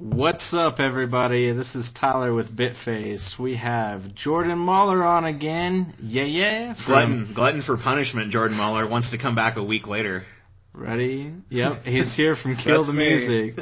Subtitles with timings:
[0.00, 1.50] What's up, everybody?
[1.50, 3.36] This is Tyler with Bitface.
[3.36, 5.92] We have Jordan Mahler on again.
[6.00, 6.74] Yeah, yeah.
[6.86, 8.30] Glutton, glutton for punishment.
[8.30, 10.24] Jordan Muller wants to come back a week later.
[10.72, 11.32] Ready?
[11.50, 11.82] Yep.
[11.82, 12.92] He's here from Kill the.
[12.92, 13.58] Music.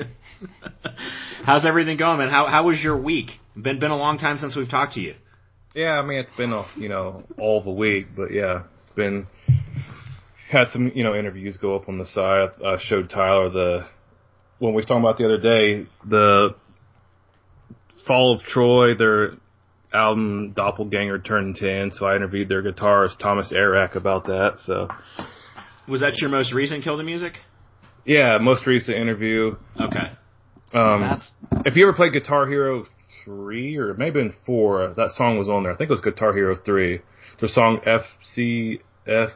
[1.42, 2.28] How's everything going, man?
[2.28, 3.30] How how was your week?
[3.58, 5.14] Been been a long time since we've talked to you.
[5.74, 9.26] Yeah, I mean it's been a you know all the week, but yeah, it's been
[10.50, 12.50] had some you know interviews go up on the side.
[12.62, 13.86] I showed Tyler the
[14.58, 16.54] when we was talking about the other day the
[18.06, 19.32] Fall of Troy, their
[19.92, 21.90] album Doppelganger turned ten.
[21.92, 24.58] So I interviewed their guitarist Thomas Erak about that.
[24.66, 24.88] So
[25.88, 27.34] Was that your most recent Kill the Music?
[28.04, 29.56] yeah, most recent interview.
[29.80, 30.12] Okay.
[30.72, 31.32] Um, That's
[31.64, 32.86] if you ever played Guitar Hero
[33.24, 35.72] three or maybe in four, that song was on there.
[35.72, 37.00] I think it was Guitar Hero three.
[37.40, 39.32] The song FCF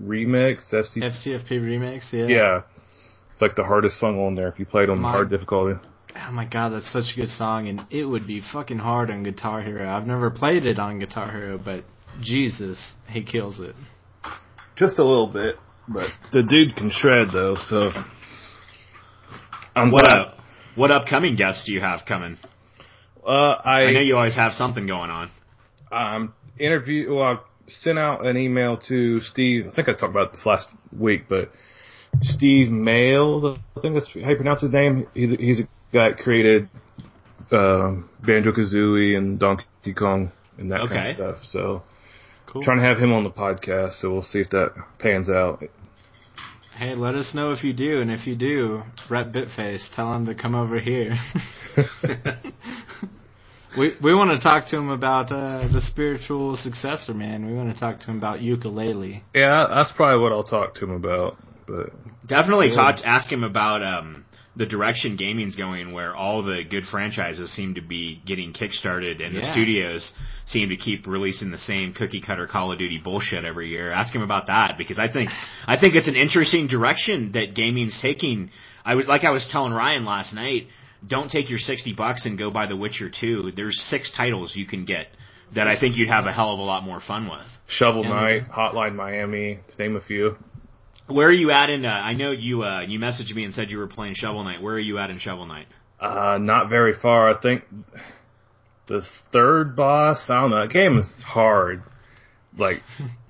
[0.00, 0.96] remix, FC.
[0.98, 2.12] FCFP remix.
[2.12, 2.26] Yeah.
[2.26, 2.60] yeah,
[3.34, 5.78] it's like the hardest song on there if you played on My- hard difficulty.
[6.16, 9.24] Oh my god, that's such a good song, and it would be fucking hard on
[9.24, 9.86] Guitar Hero.
[9.90, 11.84] I've never played it on Guitar Hero, but
[12.22, 13.74] Jesus, he kills it.
[14.76, 15.56] Just a little bit,
[15.88, 17.56] but the dude can shred though.
[17.68, 17.90] So
[19.74, 20.18] I'm What glad.
[20.20, 20.36] up?
[20.76, 22.36] What upcoming guests do you have coming?
[23.26, 23.30] Uh,
[23.64, 25.30] I, I know you always have something going on.
[25.90, 27.14] um, interview.
[27.14, 29.66] Well, I sent out an email to Steve.
[29.70, 31.50] I think I talked about this last week, but
[32.22, 33.58] Steve Mayles.
[33.76, 35.06] I think that's how you pronounce his name.
[35.14, 36.68] He's, he's a guy that created
[37.50, 41.36] um Banjo Kazooie and Donkey Kong and that kind of stuff.
[41.42, 41.82] So
[42.46, 42.62] Cool.
[42.62, 44.00] trying to have him on the podcast.
[44.00, 45.64] So we'll see if that pans out.
[46.76, 49.94] Hey, let us know if you do, and if you do, rep Bitface.
[49.94, 51.16] Tell him to come over here.
[53.78, 57.46] we we want to talk to him about uh, the spiritual successor, man.
[57.46, 59.22] We want to talk to him about Yooka-Laylee.
[59.34, 61.36] Yeah, that's probably what I'll talk to him about.
[61.66, 61.90] But
[62.26, 62.76] Definitely Yeah.
[62.76, 64.24] talk, ask him about um,
[64.56, 69.36] the direction gaming's going, where all the good franchises seem to be getting kickstarted, and
[69.36, 70.12] the studios
[70.46, 73.90] seem to keep releasing the same cookie cutter Call of Duty bullshit every year.
[73.92, 75.30] Ask him about that because I think
[75.66, 78.50] I think it's an interesting direction that gaming's taking.
[78.84, 80.68] I was like I was telling Ryan last night.
[81.06, 83.52] Don't take your sixty bucks and go buy The Witcher Two.
[83.54, 85.08] There's six titles you can get
[85.54, 87.46] that I think you'd have a hell of a lot more fun with.
[87.66, 88.08] Shovel Yeah.
[88.10, 90.36] Knight, Hotline Miami, to name a few.
[91.06, 91.84] Where are you at in?
[91.84, 94.62] Uh, I know you uh, you messaged me and said you were playing Shovel Knight.
[94.62, 95.66] Where are you at in Shovel Knight?
[96.00, 97.28] Uh, not very far.
[97.30, 97.64] I think
[98.86, 100.24] the third boss.
[100.28, 100.66] I don't know.
[100.66, 101.82] The game is hard.
[102.56, 102.82] Like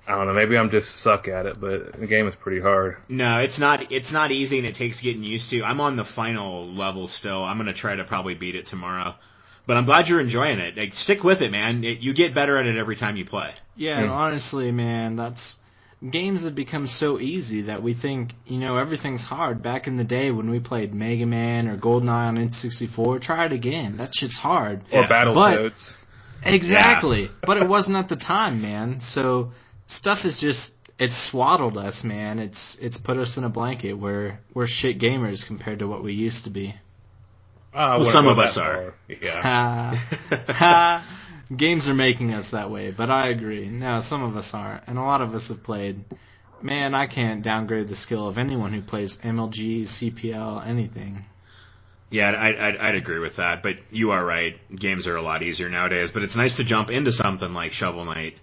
[0.07, 0.33] I don't know.
[0.33, 2.97] Maybe I'm just suck at it, but the game is pretty hard.
[3.09, 3.91] No, it's not.
[3.91, 5.63] It's not easy, and it takes getting used to.
[5.63, 7.43] I'm on the final level still.
[7.43, 9.15] I'm gonna try to probably beat it tomorrow.
[9.67, 10.77] But I'm glad you're enjoying it.
[10.77, 11.83] Like, stick with it, man.
[11.83, 13.51] It, you get better at it every time you play.
[13.75, 15.55] Yeah, and honestly, man, that's
[16.11, 19.61] games have become so easy that we think you know everything's hard.
[19.63, 23.51] Back in the day when we played Mega Man or GoldenEye on N64, try it
[23.51, 23.97] again.
[23.97, 24.83] That shit's hard.
[24.91, 25.07] Or Yeah.
[25.09, 25.93] Battletoads.
[26.43, 27.29] But- Exactly.
[27.45, 29.01] but it wasn't at the time, man.
[29.01, 29.51] So
[29.87, 32.39] stuff is just it's swaddled us, man.
[32.39, 36.13] It's it's put us in a blanket where we're shit gamers compared to what we
[36.13, 36.75] used to be.
[37.73, 38.93] I Well, some of us are.
[39.09, 39.15] far.
[39.21, 41.01] Yeah.
[41.55, 43.69] Games are making us that way, but I agree.
[43.69, 46.03] No, some of us aren't, and a lot of us have played.
[46.61, 51.25] Man, I can't downgrade the skill of anyone who plays MLG, CPL, anything.
[52.09, 53.61] Yeah, I'd, I'd, I'd agree with that.
[53.61, 54.55] But you are right.
[54.75, 56.11] Games are a lot easier nowadays.
[56.13, 58.35] But it's nice to jump into something like Shovel Knight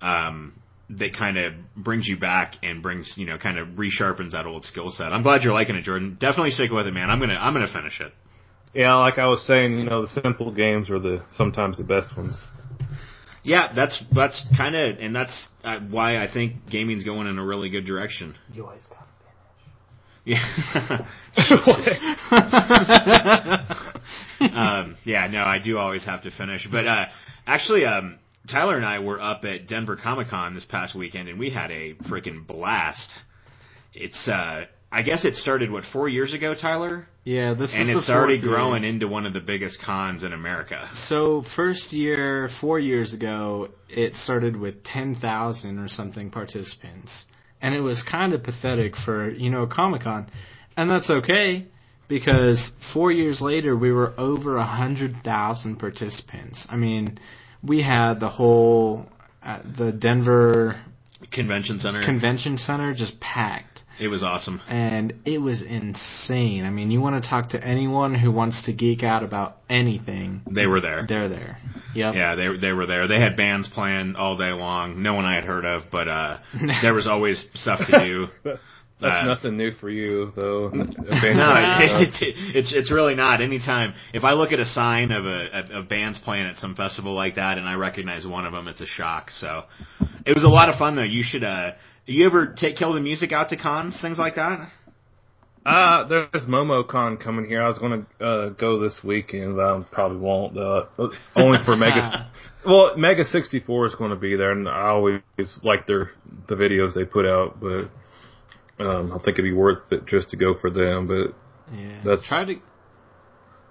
[0.00, 0.54] um,
[0.90, 4.64] that kind of brings you back and brings you know kind of resharpens that old
[4.64, 5.12] skill set.
[5.12, 6.16] I'm glad you're liking it, Jordan.
[6.20, 7.10] Definitely stick with it, man.
[7.10, 8.12] I'm gonna I'm gonna finish it.
[8.76, 12.14] Yeah, like I was saying, you know, the simple games are the sometimes the best
[12.14, 12.36] ones.
[13.42, 17.44] Yeah, that's that's kind of, and that's uh, why I think gaming's going in a
[17.44, 18.34] really good direction.
[18.52, 19.08] You always got
[20.26, 20.36] Yeah.
[21.36, 22.00] Jesus.
[24.54, 26.68] um, yeah, no, I do always have to finish.
[26.70, 27.06] But uh,
[27.46, 31.38] actually, um, Tyler and I were up at Denver Comic Con this past weekend, and
[31.38, 33.14] we had a freaking blast.
[33.94, 34.66] It's, uh,
[34.96, 38.38] I guess it started what four years ago, Tyler, Yeah, this and is it's already
[38.38, 38.48] year.
[38.48, 40.88] growing into one of the biggest cons in America.
[40.94, 47.26] So first year, four years ago, it started with ten thousand or something participants,
[47.60, 50.30] and it was kind of pathetic for you know Comic Con,
[50.78, 51.66] and that's okay
[52.08, 56.66] because four years later we were over a hundred thousand participants.
[56.70, 57.18] I mean,
[57.62, 59.04] we had the whole
[59.42, 60.80] uh, the Denver
[61.30, 64.60] Convention Center, Convention Center just packed it was awesome.
[64.68, 66.64] and it was insane.
[66.64, 70.42] I mean, you want to talk to anyone who wants to geek out about anything,
[70.50, 71.04] They were there.
[71.08, 71.58] they're there.
[71.94, 72.14] Yep.
[72.14, 73.08] Yeah, they they were there.
[73.08, 75.02] They had bands playing all day long.
[75.02, 76.38] No one I had heard of, but uh
[76.82, 78.26] there was always stuff to do.
[78.98, 80.68] That's Uh, nothing new for you, though.
[80.72, 82.16] No, it,
[82.54, 83.42] it's it's really not.
[83.42, 87.14] Anytime if I look at a sign of a of bands playing at some festival
[87.14, 89.30] like that and I recognize one of them, it's a shock.
[89.30, 89.64] So
[90.24, 91.02] it was a lot of fun though.
[91.02, 91.44] You should.
[91.44, 91.72] uh
[92.06, 94.70] You ever take kill the music out to cons, things like that?
[95.66, 97.60] Uh, there's MomoCon coming here.
[97.60, 100.54] I was going to uh, go this weekend, but I probably won't.
[100.54, 100.88] though.
[101.36, 102.30] only for Mega.
[102.66, 105.20] well, Mega 64 is going to be there, and I always
[105.64, 106.12] like their
[106.48, 107.90] the videos they put out, but
[108.84, 111.08] um, I think it'd be worth it just to go for them.
[111.08, 111.34] But
[111.76, 112.00] Yeah.
[112.04, 112.54] That's- Try to.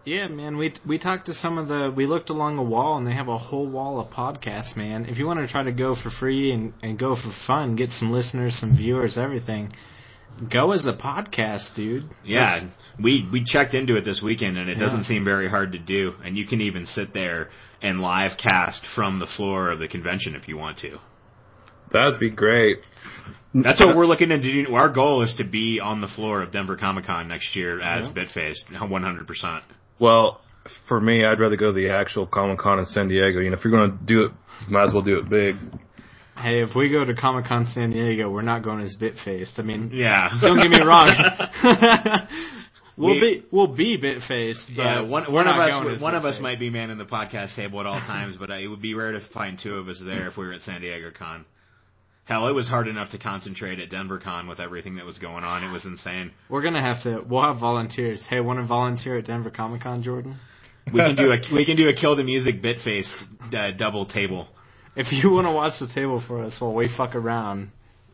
[0.06, 0.58] Yeah, man.
[0.58, 1.92] We we talked to some of the.
[1.96, 5.06] We looked along a wall, and they have a whole wall of podcasts, man.
[5.06, 7.90] If you want to try to go for free and and go for fun, get
[7.90, 9.74] some listeners, some viewers, everything.
[10.52, 12.10] Go as a podcast, dude.
[12.24, 12.72] Yeah, That's-
[13.02, 14.84] we we checked into it this weekend, and it Yeah.
[14.84, 16.14] doesn't seem very hard to do.
[16.24, 17.50] And you can even sit there
[17.82, 21.00] and live cast from the floor of the convention if you want to.
[21.92, 22.80] that'd be great.
[23.54, 24.74] That's what we're looking to do.
[24.76, 28.08] Our goal is to be on the floor of Denver Comic Con next year as
[28.08, 28.14] Yeah.
[28.14, 29.62] Bitfaced, 100%.
[30.00, 30.42] Well,
[30.88, 33.40] for me, I'd rather go to the actual Comic Con in San Diego.
[33.40, 34.32] You know, if you're going to do it,
[34.70, 35.56] might as well do it big.
[36.38, 39.54] Hey, if we go to Comic Con San Diego, we're not going as bit faced.
[39.58, 40.30] I mean, Yeah.
[40.42, 41.08] don't get me wrong.
[42.98, 45.72] we'll We- be we'll be bit faced, but Yeah, one, we're one of not us
[45.76, 48.36] going would- as one of us might be manning the podcast table at all times,
[48.38, 50.54] but uh, it would be rare to find two of us there if we were
[50.54, 51.46] at San Diego Con.
[52.26, 55.44] Hell, it was hard enough to concentrate at Denver Con with everything that was going
[55.44, 55.64] on.
[55.64, 56.32] It was insane.
[56.50, 57.22] We're gonna have to.
[57.28, 58.26] We'll have volunteers.
[58.28, 60.38] Hey, want to volunteer at Denver Comic Con, Jordan?
[60.92, 63.14] We can do a we can do a kill the music bit faced
[63.56, 64.48] uh, double table.
[64.96, 67.70] If you want to watch the table for us while we fuck around,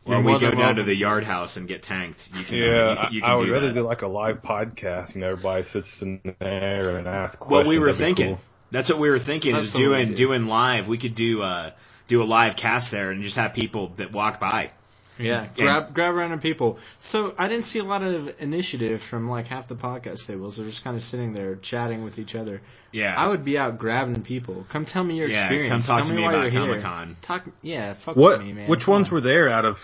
[0.06, 2.20] Or we go than down to the yard house and get tanked.
[2.34, 3.74] You can, Yeah, you, can- you I, can I would do rather that.
[3.76, 5.14] do like a live podcast.
[5.16, 7.52] You know, everybody sits in there and asks questions.
[7.52, 8.36] What we were That'd thinking.
[8.36, 8.44] cool.
[8.72, 10.16] That's what we were thinking That's is doing do.
[10.16, 10.88] doing live.
[10.88, 11.72] We could do uh
[12.12, 14.72] do a live cast there and just have people that walk by.
[15.20, 16.80] Yeah, grab grab random people.
[17.12, 20.58] So I didn't see a lot of initiative from like half the podcast tables.
[20.58, 22.62] They're just kind of sitting there chatting with each other.
[22.92, 23.14] Yeah.
[23.16, 24.66] I would be out grabbing people.
[24.72, 25.72] Come tell me your Yeah, experience.
[25.72, 26.66] come talk tell to me me about you're.
[26.66, 27.18] Comic-Con.
[27.28, 27.44] Talk.
[27.62, 28.40] Yeah, fuck What?
[28.40, 28.70] with me, man.
[28.70, 29.14] Which Come ones on.
[29.16, 29.48] were there?
[29.50, 29.76] Out of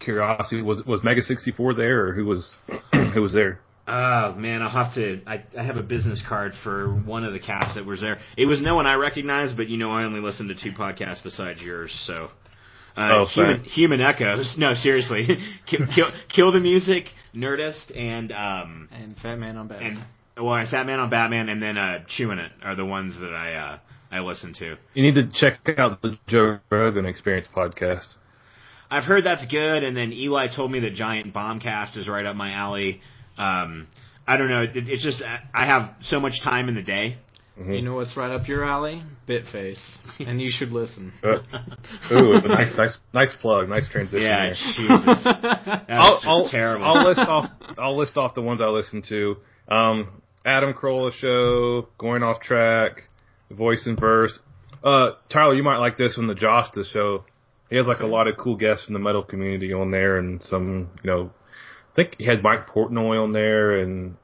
[0.00, 2.54] curiosity, was was Mega sixty four there, or who was
[3.14, 3.60] who was there?
[3.86, 5.20] Oh man, I'll have to.
[5.26, 8.18] I, I have a business card for one of the casts that was there.
[8.36, 11.22] It was no one I recognized, but you know I only listen to two podcasts
[11.22, 12.28] besides yours, so.
[12.96, 14.54] Uh, Oh, human, human echoes.
[14.56, 15.26] No, seriously,
[15.66, 20.04] kill, kill, kill the music, Nerdist, and um, And Fat Man on Batman.
[20.36, 23.34] and well, Fat Man on Batman, and then uh, Chewing It are the ones that
[23.34, 23.78] I uh,
[24.12, 24.76] I listen to.
[24.94, 28.14] You need to check out the Joe Rogan Experience podcast.
[28.90, 32.36] I've heard that's good, and then Eli told me that Giant Bombcast is right up
[32.36, 33.00] my alley.
[33.36, 33.88] Um,
[34.26, 34.62] I don't know.
[34.62, 37.18] It, it's just I have so much time in the day.
[37.56, 39.04] You know what's right up your alley?
[39.28, 39.80] Bitface.
[40.18, 41.12] and you should listen.
[41.22, 41.36] Uh,
[42.12, 44.22] ooh, nice, nice, nice plug, nice transition.
[44.22, 44.54] Yeah, there.
[44.76, 46.84] Jesus, that's I'll, just I'll, terrible.
[46.84, 47.50] I'll list off.
[47.78, 49.36] I'll list off the ones I listen to.
[49.68, 53.08] Um, Adam Carolla show, going off track,
[53.50, 54.36] voice and verse.
[54.82, 57.24] Uh, Tyler, you might like this one, the Jasta show.
[57.70, 60.42] He has like a lot of cool guests from the metal community on there, and
[60.42, 61.30] some, you know,
[61.94, 64.16] I think he had Mike Portnoy on there and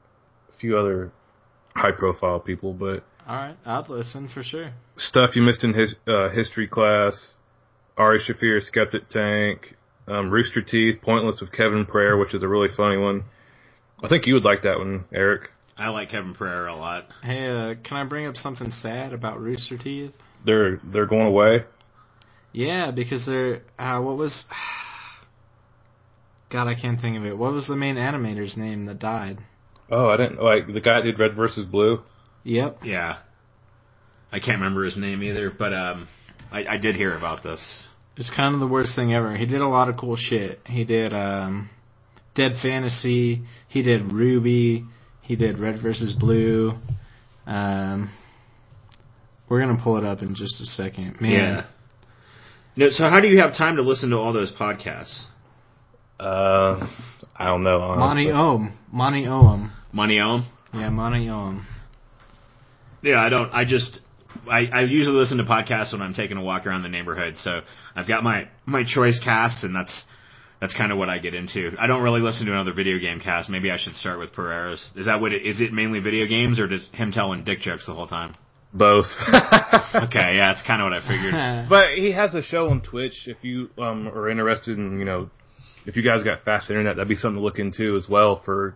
[0.53, 1.11] a few other
[1.73, 4.73] high profile people, but All right, I'd listen for sure.
[4.97, 7.35] stuff you missed in his uh, history class.
[7.97, 9.75] Ari Shaffir, Skeptic Tank,
[10.07, 13.23] um, Rooster Teeth, Pointless with Kevin Pereira, which is a really funny one.
[14.03, 15.49] I think you would like that one, Eric.
[15.77, 17.05] I like Kevin Pereira a lot.
[17.23, 20.11] Hey, uh, can I bring up something sad about Rooster Teeth?
[20.45, 21.65] They're they're going away.
[22.51, 24.45] Yeah, because they're uh, what was
[26.51, 27.37] God, I can't think of it.
[27.37, 29.37] What was the main animator's name that died?
[29.89, 32.01] Oh, I didn't like the guy did Red versus Blue.
[32.43, 32.79] Yep.
[32.83, 33.17] Yeah,
[34.31, 36.07] I can't remember his name either, but um,
[36.51, 37.85] I, I did hear about this.
[38.17, 39.35] It's kind of the worst thing ever.
[39.35, 40.59] He did a lot of cool shit.
[40.65, 41.69] He did um,
[42.35, 43.43] Dead Fantasy.
[43.67, 44.85] He did Ruby.
[45.21, 46.73] He did Red versus Blue.
[47.45, 48.11] Um,
[49.49, 51.19] we're gonna pull it up in just a second.
[51.21, 51.65] Man, Yeah.
[52.75, 55.25] No, so how do you have time to listen to all those podcasts?
[56.21, 56.87] Uh,
[57.35, 57.79] I don't know.
[57.79, 58.31] Monty Honestly.
[58.31, 58.77] Oum.
[58.91, 59.71] Monty Oum.
[59.91, 60.45] Money Oum?
[60.73, 61.65] Yeah, Monty Oum.
[63.01, 63.49] Yeah, I don't.
[63.51, 63.99] I just.
[64.49, 67.61] I, I usually listen to podcasts when I'm taking a walk around the neighborhood, so
[67.95, 70.05] I've got my my choice casts, and that's
[70.61, 71.71] that's kind of what I get into.
[71.79, 73.49] I don't really listen to another video game cast.
[73.49, 74.91] Maybe I should start with Pereira's.
[74.95, 75.59] Is that what it is?
[75.59, 78.35] It mainly video games, or just him telling dick jokes the whole time?
[78.73, 79.07] Both.
[79.93, 81.67] Okay, yeah, that's kind of what I figured.
[81.69, 83.27] But he has a show on Twitch.
[83.27, 85.29] If you um, are interested in, you know,
[85.85, 88.75] if you guys got fast internet, that'd be something to look into as well for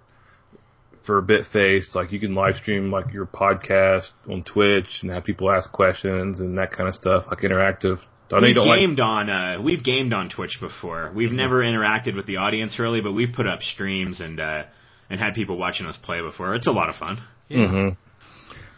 [1.05, 1.93] for Bitface.
[1.93, 6.39] Like you can live stream like your podcast on Twitch and have people ask questions
[6.39, 7.99] and that kind of stuff, like interactive
[8.31, 8.79] I we've you don't like.
[8.79, 11.11] gamed on uh, we've gamed on Twitch before.
[11.15, 14.63] We've never interacted with the audience really, but we've put up streams and uh,
[15.09, 16.55] and had people watching us play before.
[16.55, 17.17] It's a lot of fun.
[17.49, 17.89] hmm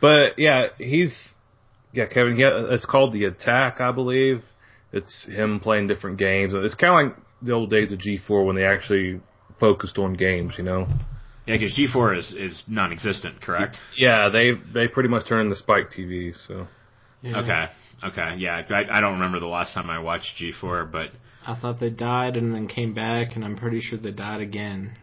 [0.01, 1.33] But yeah, he's
[1.93, 2.37] yeah, Kevin.
[2.37, 4.43] Yeah, it's called the Attack, I believe.
[4.91, 6.53] It's him playing different games.
[6.55, 9.21] It's kind of like the old days of G4 when they actually
[9.59, 10.55] focused on games.
[10.57, 10.87] You know.
[11.47, 13.77] Yeah, because G4 is is non-existent, correct?
[13.95, 16.33] Yeah, they they pretty much turned the Spike TV.
[16.47, 16.67] So
[17.21, 17.39] Yeah.
[17.41, 17.67] Okay,
[18.09, 18.63] okay, yeah.
[18.69, 21.11] I, I don't remember the last time I watched G4, but
[21.45, 24.97] I thought they died and then came back, and I'm pretty sure they died again.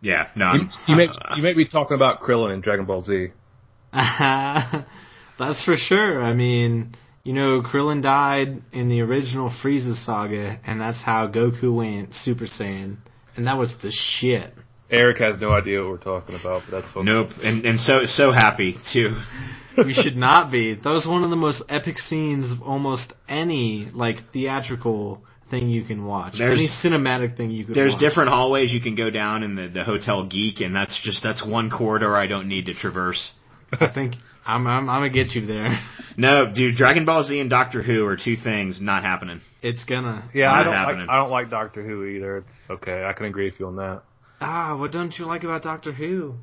[0.00, 0.52] yeah, no.
[0.52, 3.28] you, I'm, you may uh, you may be talking about Krillin in Dragon Ball Z.
[3.92, 6.22] That's for sure.
[6.22, 6.94] I mean,
[7.26, 12.44] you know, Krillin died in the original Frieza saga, and that's how Goku went Super
[12.44, 12.98] Saiyan,
[13.34, 14.52] and that was the shit.
[14.88, 17.04] Eric has no idea what we're talking about, but that's okay.
[17.04, 19.16] Nope, and and so so happy too.
[19.78, 20.74] we should not be.
[20.76, 25.82] That was one of the most epic scenes of almost any like theatrical thing you
[25.82, 26.34] can watch.
[26.38, 27.74] There's- any cinematic thing you could.
[27.74, 28.00] There's watch.
[28.00, 31.44] different hallways you can go down in the the Hotel Geek, and that's just that's
[31.44, 33.32] one corridor I don't need to traverse.
[33.72, 34.14] I think
[34.46, 35.78] I'm I'm, I'm gonna get you there.
[36.18, 39.42] No, dude, Dragon Ball Z and Doctor Who are two things not happening.
[39.60, 40.30] It's gonna.
[40.32, 41.00] Yeah, Not I don't happening.
[41.00, 42.38] like I don't like Doctor Who either.
[42.38, 43.04] It's okay.
[43.04, 44.00] I can agree with you on that.
[44.40, 46.36] Ah, what don't you like about Doctor Who?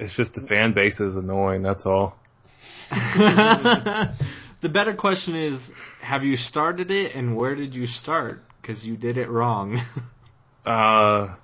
[0.00, 1.60] It's just the fan base is annoying.
[1.62, 2.16] That's all.
[2.90, 5.58] the better question is,
[6.00, 8.42] have you started it, and where did you start?
[8.62, 9.82] Because you did it wrong.
[10.66, 11.34] Uh,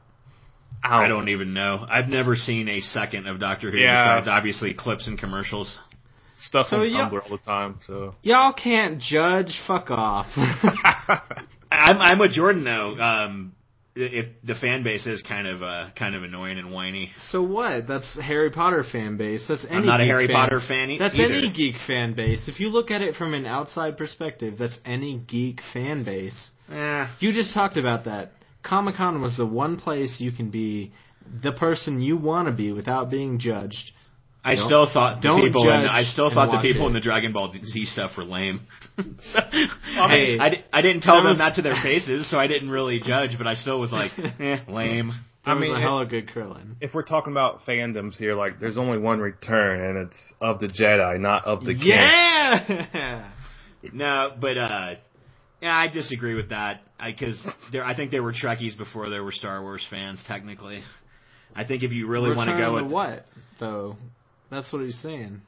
[0.83, 1.87] I don't even know.
[1.89, 4.17] I've never seen a second of Doctor Who Yeah.
[4.21, 5.79] besides obviously clips and commercials.
[6.39, 7.09] stuff So, on yeah.
[7.11, 7.81] Tumblr all the time.
[7.87, 9.61] So Y'all can't judge.
[9.67, 10.27] Fuck off.
[11.73, 12.99] I'm I'm with Jordan though.
[12.99, 13.53] Um,
[13.97, 17.13] if the fan base is kind of uh kind of annoying and whiny.
[17.31, 17.87] so what?
[17.87, 19.45] That's Harry Potter fan base.
[19.49, 19.77] That's any.
[19.79, 20.37] I'm not a Harry fan.
[20.37, 21.33] Potter fan e- That's either.
[21.35, 22.49] any geek fan base.
[22.49, 26.51] If you look at it from an outside perspective, that's any geek fan base.
[26.73, 28.33] Eh, You just talked about that.
[28.63, 30.93] Comic Con was the one place you can be
[31.43, 33.93] the person you want to be without being judged.
[34.43, 36.89] I Don't- still thought the don't people in, judge I still thought the people it.
[36.89, 38.61] in the Dragon Ball Z stuff were lame.
[39.21, 42.47] so, Hey, I, I, I didn't tell them was- that to their faces, so I
[42.47, 43.37] didn't really judge.
[43.37, 45.09] But I still was like, eh, lame.
[45.45, 46.77] That I was mean, a it- hella good Krillin.
[46.81, 50.69] if we're talking about fandoms here, like there's only one return, and it's of the
[50.69, 51.83] Jedi, not of the King.
[51.87, 53.31] Yeah.
[53.93, 54.95] No, but uh,
[55.61, 59.61] yeah, I disagree with that because I think they were Trekkies before there were Star
[59.63, 60.23] Wars fans.
[60.27, 60.83] Technically,
[61.55, 63.27] I think if you really want to go with, what
[63.59, 63.97] though?
[64.51, 65.43] That's what he's saying.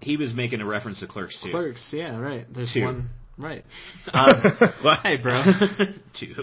[0.00, 1.50] he was making a reference to Clerks too.
[1.50, 2.46] Clerks, yeah, right.
[2.52, 2.84] There's Two.
[2.84, 3.64] one, right?
[4.12, 5.42] Um, Hey, bro.
[6.18, 6.34] two,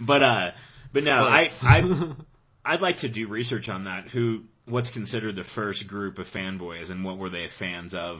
[0.00, 0.50] but uh,
[0.92, 2.14] but no, I I
[2.64, 4.08] I'd like to do research on that.
[4.08, 8.18] Who what's considered the first group of fanboys and what were they fans of?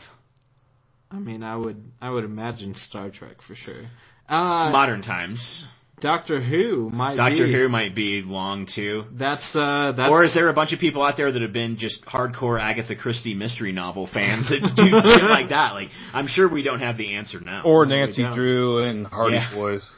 [1.11, 3.83] I mean, I would, I would imagine Star Trek for sure.
[4.29, 5.65] Uh, Modern times,
[6.01, 7.53] Doctor Who might Doctor be.
[7.53, 9.05] Who might be long too.
[9.13, 10.11] That's uh, that's.
[10.11, 12.97] Or is there a bunch of people out there that have been just hardcore Agatha
[12.97, 14.83] Christie mystery novel fans that do
[15.15, 15.73] shit like that?
[15.75, 17.63] Like, I'm sure we don't have the answer now.
[17.65, 18.25] Or Nancy.
[18.35, 19.55] Drew and Hardy Yeah.
[19.55, 19.91] Boys.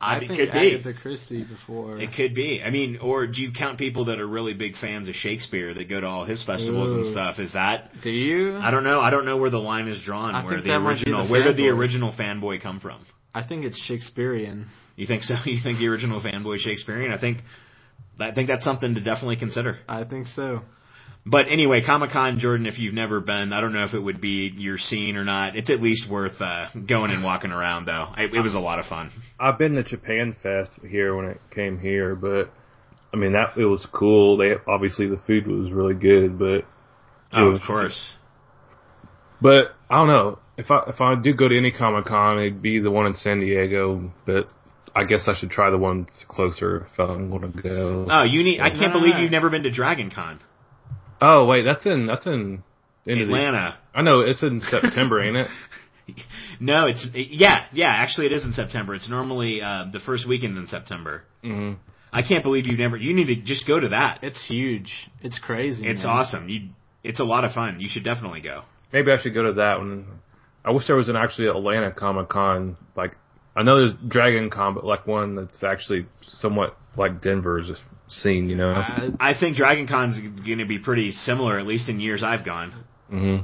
[0.00, 0.74] I it think could be.
[0.74, 1.98] Agatha Christie before.
[1.98, 2.60] It could be.
[2.62, 5.88] I mean, or do you count people that are really big fans of Shakespeare that
[5.88, 7.38] go to all his festivals and stuff?
[7.38, 7.90] Is that?
[8.02, 8.56] Do you?
[8.58, 9.00] I don't know.
[9.00, 10.34] I don't know where the line is drawn.
[10.34, 12.80] I where think the that might be original, the where did the original fanboy come
[12.80, 13.06] from?
[13.34, 14.66] I think it's Shakespearean.
[14.96, 15.34] You think so?
[15.44, 17.12] You think the original fanboy Shakespearean?
[17.12, 17.38] I think.
[18.18, 19.78] I think that's something to definitely consider.
[19.88, 20.60] I think so.
[21.26, 24.20] But anyway, Comic Con, Jordan, if you've never been, I don't know if it would
[24.20, 25.56] be your scene or not.
[25.56, 27.92] It's at least worth uh, going and walking around, though.
[28.14, 29.10] I, it was a lot of fun.
[29.40, 32.50] I've been to Japan Fest here when it came here, but
[33.12, 34.36] I mean that it was cool.
[34.36, 36.66] They obviously the food was really good, but
[37.32, 38.12] Oh, was- of course.
[39.40, 42.62] But I don't know if I if I do go to any Comic Con, it'd
[42.62, 44.12] be the one in San Diego.
[44.26, 44.48] But
[44.94, 48.06] I guess I should try the ones closer if I'm going to go.
[48.10, 48.60] Oh, you need.
[48.60, 49.20] I can't No, no, believe no.
[49.22, 50.40] you've never been to Dragon Con,
[51.20, 52.62] oh wait, that's in that's in,
[53.06, 53.78] in the- Atlanta.
[53.94, 55.46] I know it's in September, ain't it?
[56.60, 57.88] No, it's yeah, yeah.
[57.88, 58.94] Actually, it is in September.
[58.94, 61.24] It's normally uh, the first weekend in September.
[61.42, 61.72] hmm
[62.12, 62.96] I can't believe you've never.
[62.98, 64.18] You need to just go to that.
[64.22, 65.08] It's huge.
[65.22, 65.86] It's crazy.
[65.88, 66.12] It's man.
[66.12, 66.48] awesome.
[66.50, 66.68] You.
[67.02, 67.80] It's a lot of fun.
[67.80, 68.62] You should definitely go.
[68.92, 70.06] Maybe I should go to that one.
[70.64, 72.76] I wish there was an actually Atlanta Comic Con.
[72.96, 73.16] Like
[73.56, 77.70] I know there's Dragon Con, but like one that's actually somewhat like Denver's
[78.08, 78.48] scene.
[78.48, 78.70] You know.
[78.70, 82.44] Uh, I think Dragon Con's going to be pretty similar, at least in years I've
[82.44, 82.84] gone.
[83.08, 83.36] hmm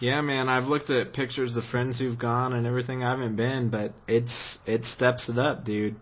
[0.00, 0.48] yeah, man.
[0.48, 3.04] I've looked at pictures of friends who've gone and everything.
[3.04, 5.96] I haven't been, but it's it steps it up, dude.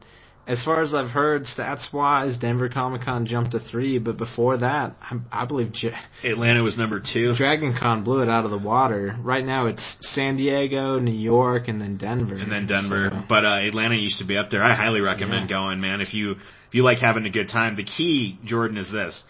[0.48, 4.56] As far as I've heard, stats wise, Denver Comic Con jumped to three, but before
[4.58, 5.92] that, I, I believe J-
[6.24, 7.34] Atlanta was number two.
[7.34, 9.14] Dragon Con blew it out of the water.
[9.22, 12.34] Right now, it's San Diego, New York, and then Denver.
[12.36, 13.10] and then Denver.
[13.12, 14.64] So- But uh, Atlanta used to be up there.
[14.64, 15.56] I highly recommend Yeah.
[15.58, 16.00] going, man.
[16.00, 19.22] If you if you like having a good time, the key, Jordan, is this: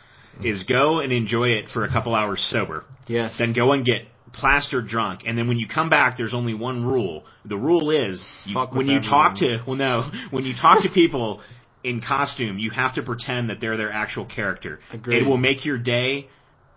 [0.42, 2.84] is go and enjoy it for a couple hours sober.
[3.08, 6.54] yes, Then go and get plastered drunk, and then when you come back, there's only
[6.54, 7.24] one rule.
[7.44, 11.42] The rule is you, when you talk to well, no, when you talk to people
[11.84, 14.80] in costume, you have to pretend that they're their actual character.
[14.92, 15.22] Agreed.
[15.22, 16.28] It will make your day.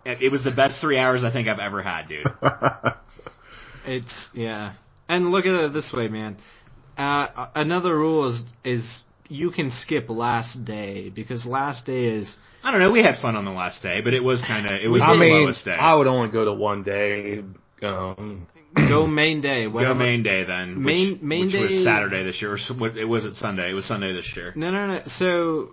[0.04, 2.26] It was the best three hours I think I've ever had, dude.
[3.84, 4.74] It's yeah,
[5.08, 6.36] and look at it this way, man.
[6.96, 12.70] Uh, another rule is is you can skip last day because last day is I
[12.70, 12.90] don't know.
[12.92, 15.12] We had fun on the last day, but it was kind of it was I
[15.14, 15.72] the mean, slowest day.
[15.72, 17.42] I would only go to one day.
[17.82, 19.64] Um, go main day.
[19.64, 20.82] Go main day then.
[20.82, 22.52] Main- which, main which day- was Saturday this year.
[22.52, 23.70] Or so- what- it was it Sunday.
[23.70, 24.52] It was Sunday this year.
[24.54, 25.02] No, no, no.
[25.06, 25.70] So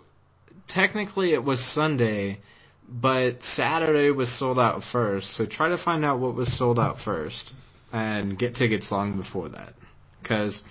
[0.67, 2.39] technically it was Sunday,
[2.87, 5.35] but Saturday was sold out first.
[5.35, 7.53] So try to find out what was sold out first
[7.93, 9.73] and get tickets long before that.
[10.21, 10.63] Because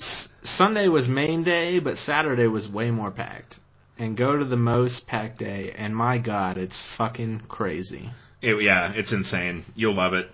[0.00, 3.58] S- Sunday was main day, but Saturday was way more packed.
[3.98, 8.10] And go to the most packed day, and my God, it's fucking crazy.
[8.42, 9.64] It, yeah, it's insane.
[9.74, 10.26] You'll love it.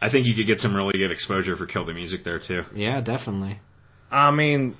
[0.00, 2.62] I think you could get some really good exposure for Kill the Music there too.
[2.74, 3.60] Yeah, definitely.
[4.10, 4.76] I mean,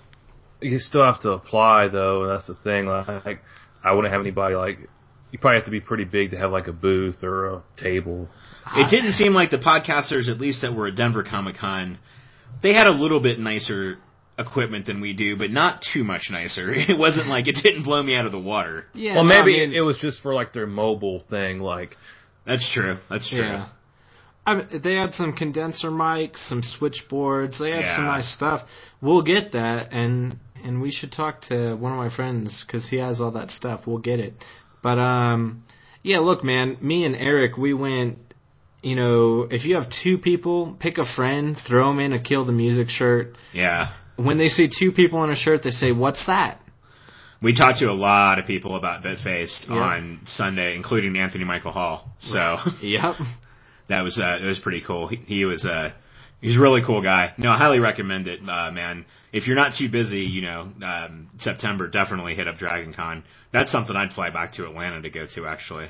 [0.61, 2.29] you still have to apply though.
[2.29, 2.87] That's the thing.
[2.87, 3.41] Like,
[3.83, 4.79] I wouldn't have anybody like.
[5.31, 8.29] You probably have to be pretty big to have like a booth or a table.
[8.75, 11.99] It didn't seem like the podcasters, at least that were at Denver Comic Con,
[12.63, 13.99] they had a little bit nicer
[14.39, 16.73] equipment than we do, but not too much nicer.
[16.75, 18.85] It wasn't like it didn't blow me out of the water.
[18.95, 19.17] Yeah.
[19.17, 21.59] well, no, I maybe mean- it was just for like their mobile thing.
[21.61, 21.97] Like,
[22.47, 22.99] That's true.
[23.11, 23.41] That's true.
[23.41, 23.69] Yeah.
[24.47, 27.59] I mean, they had some condenser mics, some switchboards.
[27.59, 28.67] They had some nice stuff.
[29.03, 32.97] We'll get that, and and we should talk to one of my friends because he
[32.97, 33.83] has all that stuff.
[33.87, 34.33] We'll get it.
[34.83, 35.65] But um,
[36.03, 36.21] yeah.
[36.21, 38.19] Look, man, me and Eric, we went.
[38.81, 42.47] You know, if you have two people, pick a friend, throw them in a Kill
[42.47, 43.37] the Music shirt.
[43.53, 43.93] Yeah.
[44.19, 46.61] When they see two people in a shirt, they say, "What's that?"
[47.41, 49.77] We talked to a lot of people about Bitfaced Yeah.
[49.77, 52.11] on Sunday, including Anthony Michael Hall.
[52.19, 53.15] So Yep.
[53.89, 55.07] that was uh, it was pretty cool.
[55.09, 55.93] He, he was uh,
[56.41, 57.33] he's a really cool guy.
[57.39, 59.05] No, I highly recommend it, uh, man.
[59.33, 63.23] If you're not too busy, you know, um, September definitely hit up Dragon Con.
[63.53, 65.89] That's something I'd fly back to Atlanta to go to actually.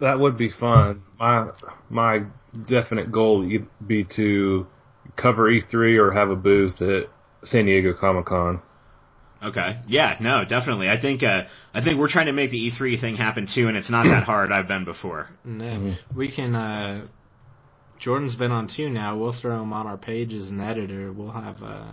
[0.00, 1.02] that would be fun.
[1.18, 1.50] My
[1.90, 2.20] my
[2.68, 4.66] definite goal would be to
[5.16, 7.08] cover E3 or have a booth at
[7.44, 8.60] San Diego Comic Con.
[9.42, 9.78] Okay.
[9.86, 10.88] Yeah, no, definitely.
[10.88, 13.76] I think uh I think we're trying to make the E3 thing happen too and
[13.76, 14.50] it's not that hard.
[14.50, 15.28] I've been before.
[15.44, 16.54] No, we can.
[16.56, 17.06] uh
[18.00, 19.16] Jordan's been on two now.
[19.16, 21.12] We'll throw him on our page as an editor.
[21.12, 21.92] We'll have uh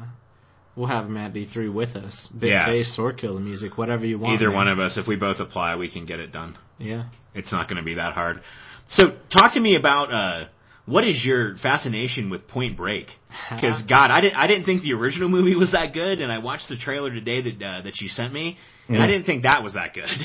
[0.75, 2.31] we'll have him at E3 with us.
[2.37, 2.65] Big Yeah.
[2.65, 4.35] face or kill the music, whatever you want.
[4.35, 4.55] Either man.
[4.57, 6.57] one of us if we both apply, we can get it done.
[6.79, 7.05] Yeah.
[7.35, 8.41] It's not going to be that hard.
[8.87, 10.45] So, talk to me about uh
[10.85, 13.07] what is your fascination with Point Break?
[13.49, 16.39] Because God, I didn't I didn't think the original movie was that good, and I
[16.39, 19.07] watched the trailer today that uh, that you sent me, and I Mhm.
[19.09, 20.09] didn't think that was that good.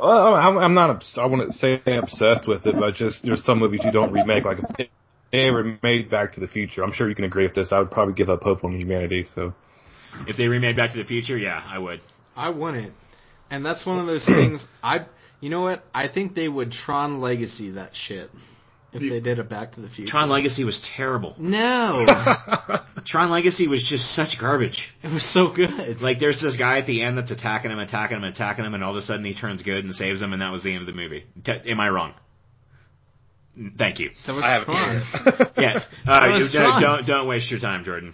[0.00, 0.90] Well, I'm, I'm not.
[0.90, 4.44] obs- I wouldn't say obsessed with it, but just there's some movies you don't remake.
[4.44, 4.90] Like if they
[5.38, 7.70] ever made Back to the Future, I'm sure you can agree with this.
[7.72, 9.24] I would probably give up hope on humanity.
[9.34, 9.54] So
[10.26, 12.00] if they remade Back to the Future, yeah, I would.
[12.34, 12.94] I wouldn't.
[13.50, 15.06] And that's one of those things I
[15.40, 15.84] you know what?
[15.94, 18.30] I think they would Tron Legacy that shit.
[18.94, 20.10] If they did a Back to the Future.
[20.10, 21.34] Tron Legacy was terrible.
[21.38, 22.04] No.
[23.06, 24.92] Tron Legacy was just such garbage.
[25.02, 26.00] it was so good.
[26.02, 28.84] Like, there's this guy at the end that's attacking him, attacking him, attacking him, and
[28.84, 30.80] all of a sudden he turns good and saves him, and that was the end
[30.82, 31.24] of the movie.
[31.44, 32.12] T- am I wrong?
[33.78, 34.10] Thank you.
[34.26, 34.66] That was I haven't.
[34.66, 35.52] Tron.
[35.58, 35.84] Yeah.
[36.06, 36.82] Uh, was you- fun.
[36.82, 38.12] don't don't waste your time, Jordan.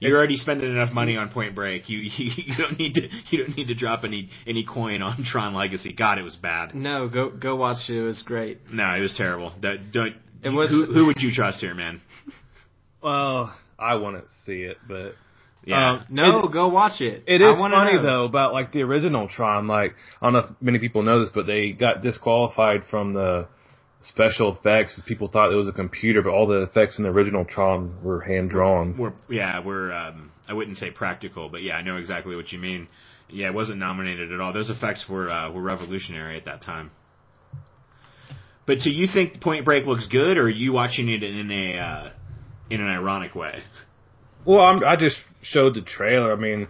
[0.00, 1.88] You're already spending enough money on Point Break.
[1.88, 5.24] You, you you don't need to you don't need to drop any any coin on
[5.24, 5.92] Tron Legacy.
[5.92, 6.74] God, it was bad.
[6.74, 7.96] No, go go watch it.
[7.98, 8.60] It was great.
[8.70, 9.52] No, it was terrible.
[9.62, 10.14] That, don't.
[10.42, 12.00] It was- Who, who would you trust here, man?
[13.02, 15.14] well, I want to see it, but
[15.64, 15.92] Yeah.
[15.92, 17.24] Um, No, It- go watch it.
[17.26, 18.02] It I is wanna funny know.
[18.02, 19.66] though about like the original Tron.
[19.66, 23.48] Like I don't know if many people know this, but they got disqualified from the
[24.00, 25.00] special effects.
[25.06, 28.20] People thought it was a computer, but all the effects in the original Tron were
[28.20, 28.96] hand drawn.
[28.96, 32.58] we're yeah we're um, I wouldn't say practical, but yeah, I know exactly what you
[32.58, 32.88] mean.
[33.28, 34.52] Yeah, it wasn't nominated at all.
[34.52, 36.90] Those effects were uh, were revolutionary at that time.
[38.66, 41.78] But do you think Point Break looks good, or are you watching it in a
[41.78, 42.10] uh,
[42.70, 43.62] in an ironic way?
[44.44, 46.32] Well, I'm, I just showed the trailer.
[46.32, 46.68] I mean,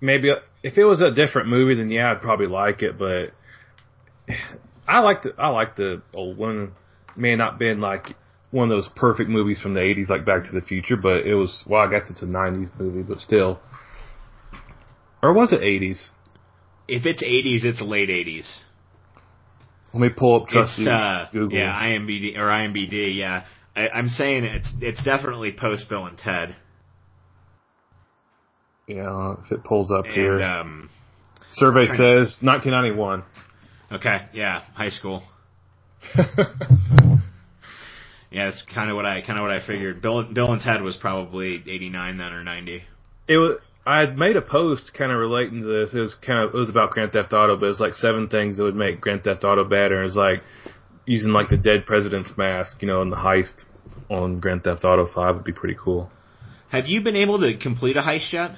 [0.00, 0.30] maybe
[0.62, 2.98] if it was a different movie, then yeah, I'd probably like it.
[2.98, 3.32] But
[4.88, 6.72] I like the I like the old one.
[7.16, 8.16] May not been like
[8.50, 11.34] one of those perfect movies from the '80s, like Back to the Future, but it
[11.34, 11.62] was.
[11.66, 13.60] Well, I guess it's a '90s movie, but still.
[15.22, 16.08] Or was it '80s?
[16.88, 18.60] If it's '80s, it's late '80s.
[19.92, 21.58] Let me pull up just uh, Google.
[21.58, 23.16] Yeah, IMBD or IMBD.
[23.16, 23.44] Yeah,
[23.76, 26.56] I, I'm saying it's it's definitely post Bill and Ted.
[28.86, 30.42] Yeah, if it pulls up and, here.
[30.42, 30.90] Um,
[31.50, 33.22] Survey says 1991
[33.92, 35.22] okay, yeah, high school.
[38.30, 40.02] Yeah, that's kind of what I kind of what I figured.
[40.02, 42.82] Bill Bill and Ted was probably 89 then or 90.
[43.26, 43.58] it was.
[43.86, 45.94] I had made a post kind of relating to this.
[45.94, 48.28] It was kind of it was about Grand Theft Auto, but it was like seven
[48.28, 50.02] things that would make Grand Theft Auto better.
[50.02, 50.42] It was like
[51.06, 53.64] using like the dead president's mask, you know, in the heist
[54.10, 56.10] on Grand Theft Auto Five would be pretty cool.
[56.68, 58.56] Have you been able to complete a heist yet?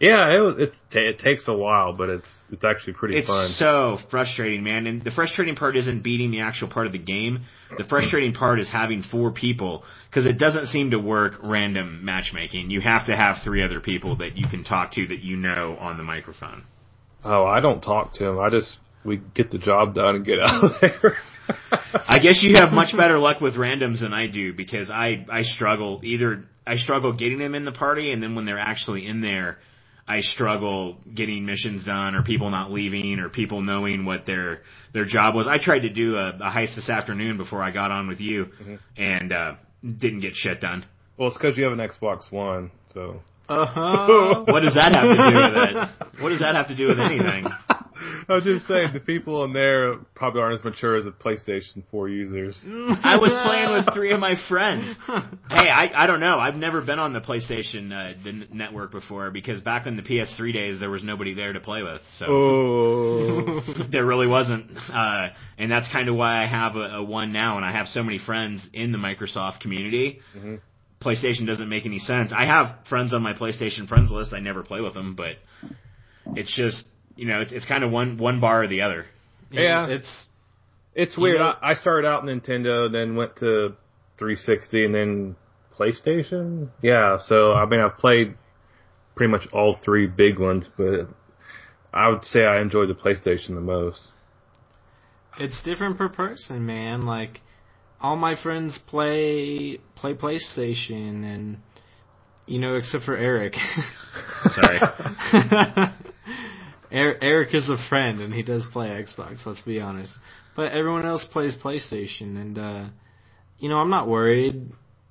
[0.00, 3.48] Yeah, it was, it's it takes a while, but it's it's actually pretty It's fun.
[3.50, 4.86] so frustrating, man.
[4.86, 7.40] And the frustrating part isn't beating the actual part of the game.
[7.76, 12.70] The frustrating part is having four people because it doesn't seem to work random matchmaking.
[12.70, 15.76] You have to have three other people that you can talk to that you know
[15.80, 16.62] on the microphone.
[17.24, 18.38] oh, I don't talk to him.
[18.38, 21.16] I just we get the job done and get out of there.
[22.06, 25.42] I guess you have much better luck with randoms than I do because I I
[25.42, 29.20] struggle either I struggle getting them in the party and then when they're actually in
[29.22, 29.58] there
[30.08, 34.62] I struggle getting missions done or people not leaving or people knowing what their
[34.94, 35.46] their job was.
[35.46, 38.46] I tried to do a, a heist this afternoon before I got on with you
[38.96, 39.52] and uh
[39.84, 40.84] didn't get shit done.
[41.18, 43.20] well, it's because you have an Xbox One, so.
[43.48, 44.44] Uh huh.
[44.52, 45.56] What does that have to do with
[46.16, 46.20] it?
[46.22, 47.44] What does that have to do with anything?
[48.28, 51.82] I was just saying the people in there probably aren't as mature as the PlayStation
[51.90, 52.62] 4 users.
[52.66, 54.96] I was playing with three of my friends.
[55.06, 56.38] Hey, I I don't know.
[56.38, 60.52] I've never been on the PlayStation uh, the network before because back in the PS3
[60.52, 62.02] days there was nobody there to play with.
[62.18, 63.60] So Oh.
[63.90, 64.70] there really wasn't.
[64.92, 67.88] Uh, and that's kind of why I have a, a one now, and I have
[67.88, 70.20] so many friends in the Microsoft community.
[70.36, 70.60] Mhm.
[71.00, 72.32] PlayStation doesn't make any sense.
[72.36, 74.32] I have friends on my PlayStation friends list.
[74.32, 75.36] I never play with them, but
[76.34, 76.84] it's just
[77.18, 79.04] you know it's, it's kind of one one bar or the other.
[79.50, 79.86] Yeah.
[79.88, 80.28] It's
[80.94, 81.38] It's weird.
[81.40, 83.74] know- I, I started out Nintendo, then went to
[84.18, 85.36] 360, and then
[85.78, 86.68] PlayStation.
[86.82, 88.34] Yeah, so I mean, I've played
[89.16, 91.08] pretty much all three big ones, but
[91.92, 94.00] I would say I enjoyed the PlayStation the most.
[95.40, 97.06] it's different per person, man.
[97.06, 97.40] Like
[98.00, 101.58] all my friends play play PlayStation and
[102.46, 103.54] you know, except for Eric.
[104.50, 104.78] Sorry.
[106.92, 110.12] Er- Eric is a friend and he does play Xbox, let's be honest.
[110.56, 112.84] But everyone else plays PlayStation and uh
[113.58, 114.70] you know, I'm not worried.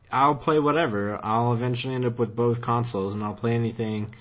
[0.10, 1.20] I'll play whatever.
[1.24, 4.14] I'll eventually end up with both consoles and I'll play anything.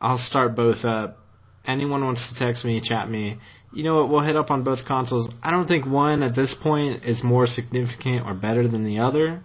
[0.00, 1.18] I'll start both up.
[1.64, 3.38] Anyone wants to text me, chat me.
[3.72, 4.08] You know what?
[4.08, 5.28] We'll hit up on both consoles.
[5.42, 9.42] I don't think one at this point is more significant or better than the other.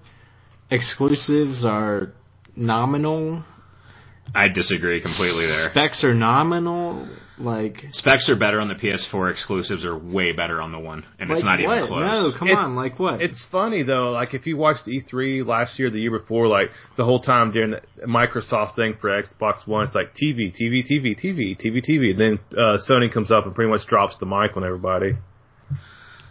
[0.70, 2.14] Exclusives are
[2.56, 3.44] nominal.
[4.36, 5.70] I disagree completely there.
[5.72, 7.08] Specs are nominal.
[7.40, 9.30] Like Specs are better on the PS4.
[9.30, 11.78] Exclusives are way better on the one, and it's not what?
[11.78, 12.34] even close.
[12.34, 12.76] No, come It's- on.
[12.76, 13.22] Like what?
[13.22, 17.04] It's funny though, like if you watched E3 last year, the year before, like the
[17.06, 21.56] whole time during the Microsoft thing for Xbox One, it's like TV, TV, TV, TV,
[21.56, 22.10] TV, TV.
[22.12, 25.14] And then uh, Sony comes up and pretty much drops the mic on everybody.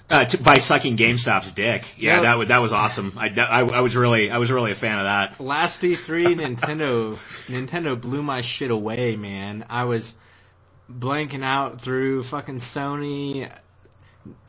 [0.09, 1.83] Uh, t- by sucking GameStop's dick.
[1.99, 2.23] Yeah, Yeah.
[2.23, 3.17] that was that was awesome.
[3.19, 5.41] I, I, I was really I was really a fan of that.
[5.43, 7.17] Last E3, Nintendo
[7.49, 9.65] Nintendo blew my shit away, man.
[9.69, 10.15] I was
[10.91, 13.51] blanking out through fucking Sony.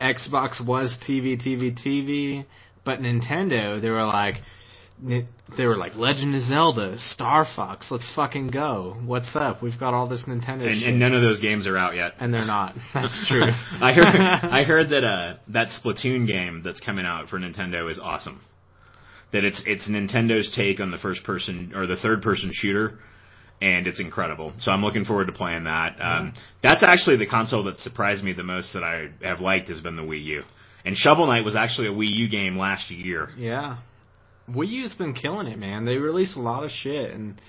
[0.00, 2.44] Xbox was TV, TV, TV,
[2.84, 4.36] but Nintendo, they were like,
[5.02, 8.96] they were like Legend of Zelda, Star Fox, let's fucking go.
[9.04, 9.62] What's up?
[9.62, 12.14] We've got all this Nintendo And, shit, and none of those games are out yet.
[12.18, 12.74] and they're not.
[12.94, 13.42] That's true.
[13.42, 14.04] I heard
[14.52, 18.40] I heard that uh that Splatoon game that's coming out for Nintendo is awesome.
[19.32, 22.98] That it's it's Nintendo's take on the first person or the third person shooter,
[23.60, 24.52] and it's incredible.
[24.60, 25.96] So I'm looking forward to playing that.
[26.00, 26.32] Um,
[26.62, 29.96] That's actually the console that surprised me the most that I have liked has been
[29.96, 30.42] the Wii U.
[30.84, 33.28] And Shovel Knight was actually a Wii U game last year.
[33.36, 33.78] Yeah.
[34.50, 35.84] Wii U's been killing it, man.
[35.84, 37.40] They release a lot of shit, and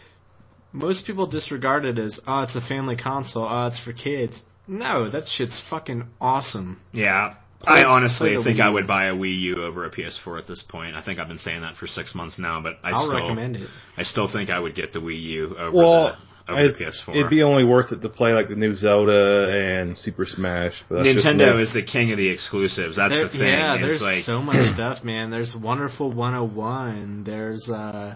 [0.72, 4.42] most people disregard it as, oh, it's a family console, oh, it's for kids.
[4.68, 6.80] No, that shit's fucking awesome.
[6.94, 7.36] Yeah.
[7.62, 10.64] Play- I honestly think I would buy a Wii U over a PS4 at this
[10.68, 10.96] point.
[10.96, 13.58] I think I've been saying that for six months now, but I I'll still recommend
[13.58, 13.70] it.
[13.98, 16.18] I still think I would get the Wii U over Well,
[16.56, 17.16] the over PS4.
[17.16, 20.84] it'd be only worth it to play like the new Zelda and Super Smash.
[20.90, 22.96] But Nintendo is the king of the exclusives.
[22.98, 23.48] That's There- the thing.
[23.48, 25.30] yeah, It's there's like, so much stuff, man.
[25.30, 27.24] There's Wonderful 101.
[27.26, 28.16] There's uh,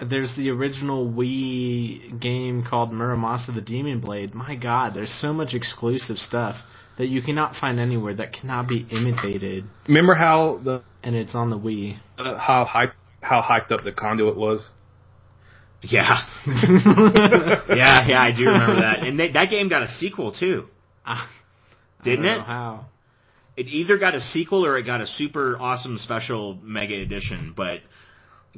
[0.00, 4.34] there's the original Wii game called Muramasa the Demon Blade.
[4.34, 6.56] My God, there's so much exclusive stuff
[6.98, 11.50] that you cannot find anywhere that cannot be imitated, Remember how the and it's on
[11.50, 11.98] the Wii.
[12.18, 14.68] uh, how hype how hyped up the conduit was?
[15.82, 18.20] Yeah, yeah, yeah.
[18.20, 20.66] I do remember that, and they, that game got a sequel too,
[21.04, 21.30] Ah,
[22.02, 22.46] didn't I don't know it?
[22.46, 22.84] How?
[23.56, 27.54] It either got a sequel or it got a super awesome special mega edition.
[27.56, 27.80] But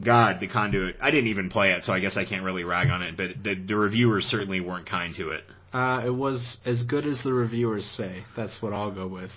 [0.02, 0.96] God, the conduit.
[1.00, 3.16] I didn't even play it, so I guess I can't really rag on it.
[3.16, 5.44] But the, the reviewers certainly weren't kind to it.
[5.72, 8.24] Uh, it was as good as the reviewers say.
[8.36, 9.30] That's what I'll go with.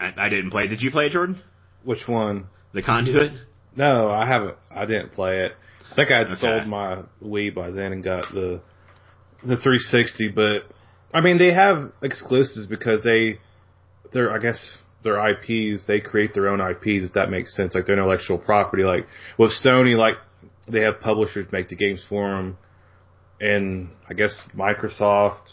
[0.00, 0.64] I, I didn't play.
[0.64, 0.68] it.
[0.68, 1.40] Did you play it, Jordan?
[1.84, 2.46] Which one?
[2.72, 3.32] The conduit.
[3.76, 4.56] No, I haven't.
[4.70, 5.52] I didn't play it.
[5.94, 6.34] I think I had Okay.
[6.40, 8.60] sold my Wii by then and got the
[9.42, 10.28] the 360.
[10.28, 10.64] But
[11.12, 13.38] I mean, they have exclusives because they
[14.12, 15.86] they're I guess their IPs.
[15.86, 17.74] They create their own IPs if that makes sense.
[17.76, 18.82] Like their intellectual property.
[18.82, 19.06] Like
[19.38, 20.16] with Sony, like
[20.68, 22.58] they have publishers make the games for them,
[23.40, 25.46] and I guess Microsoft.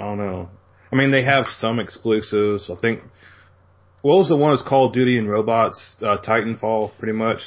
[0.00, 0.48] I don't know.
[0.90, 2.70] I mean, they have some exclusives.
[2.70, 3.00] I think.
[4.00, 4.54] What was the one?
[4.54, 7.40] It's Call of Duty and Robots, uh, Titanfall, pretty much.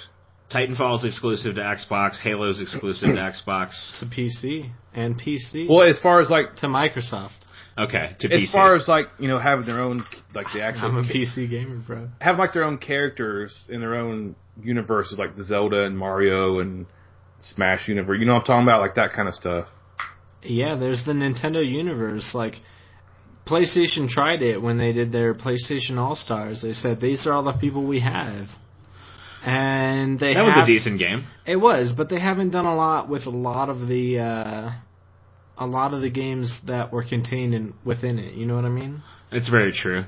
[0.51, 2.17] Titanfall's exclusive to Xbox.
[2.17, 3.99] Halo's exclusive to Xbox.
[3.99, 5.67] To PC and PC.
[5.69, 7.31] Well, as far as like, to Microsoft.
[7.77, 8.53] Okay, to P C as PC.
[8.53, 11.77] far as like, you know, having their own, like the I'm actual, a PC gamer,
[11.77, 12.09] bro.
[12.19, 16.87] have like their own characters in their own universes, like the Zelda and Mario and
[17.39, 18.17] Smash universe.
[18.19, 18.81] You know what I'm talking about?
[18.81, 19.67] Like that kind of stuff.
[20.43, 22.31] Yeah, there's the Nintendo universe.
[22.33, 22.55] Like,
[23.47, 26.61] PlayStation tried it when they did their PlayStation All Stars.
[26.61, 28.47] They said these are all the people we have,
[29.45, 31.25] and they that was have, a decent game.
[31.45, 34.71] It was, but they haven't done a lot with a lot of the uh,
[35.57, 38.33] a lot of the games that were contained in within it.
[38.33, 39.01] You know what I mean?
[39.31, 40.05] It's very true.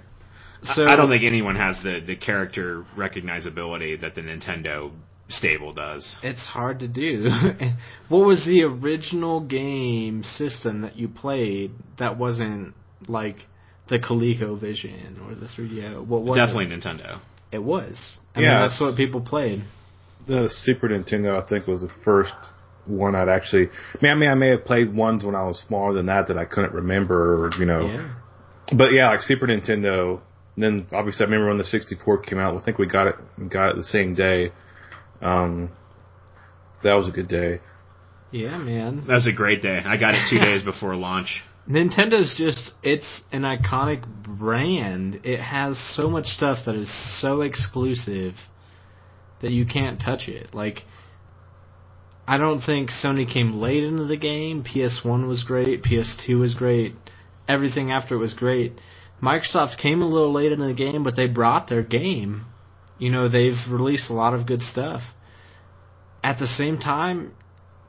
[0.64, 4.92] So I don't think anyone has the, the character recognizability that the Nintendo
[5.28, 6.16] stable does.
[6.24, 7.30] it's hard to do.
[8.10, 12.76] what was the original game system that you played that wasn't
[13.08, 13.38] like
[13.90, 16.06] the ColecoVision or the 3DO?
[16.06, 16.80] What was Definitely it?
[16.80, 17.22] Nintendo.
[17.52, 18.20] It was.
[18.36, 19.64] I Yeah, mean, that's what people played.
[20.28, 22.34] The Super Nintendo, I think, was the first
[22.86, 23.68] one I'd actually.
[23.68, 26.28] I mean, I mean, I may have played ones when I was smaller than that
[26.28, 27.86] that I couldn't remember, or you know.
[27.88, 28.14] Yeah.
[28.76, 30.22] But yeah, like Super Nintendo.
[30.56, 32.56] And then obviously, I remember when the 64 came out.
[32.56, 33.16] I think we got it
[33.50, 34.52] got it the same day.
[35.22, 35.72] Um,
[36.84, 37.60] that was a good day.
[38.32, 39.06] Yeah, man.
[39.08, 39.82] That was a great day.
[39.84, 41.42] I got it two days before launch.
[41.70, 45.22] Nintendo's just it's an iconic brand.
[45.24, 48.34] It has so much stuff that is so exclusive
[49.42, 50.54] that you can't touch it.
[50.54, 50.84] Like
[52.28, 54.64] I don't think Sony came late into the game.
[54.64, 56.96] PS1 was great, PS2 was great.
[57.48, 58.80] Everything after it was great.
[59.22, 62.46] Microsoft came a little late into the game, but they brought their game.
[62.98, 65.02] You know, they've released a lot of good stuff.
[66.24, 67.34] At the same time,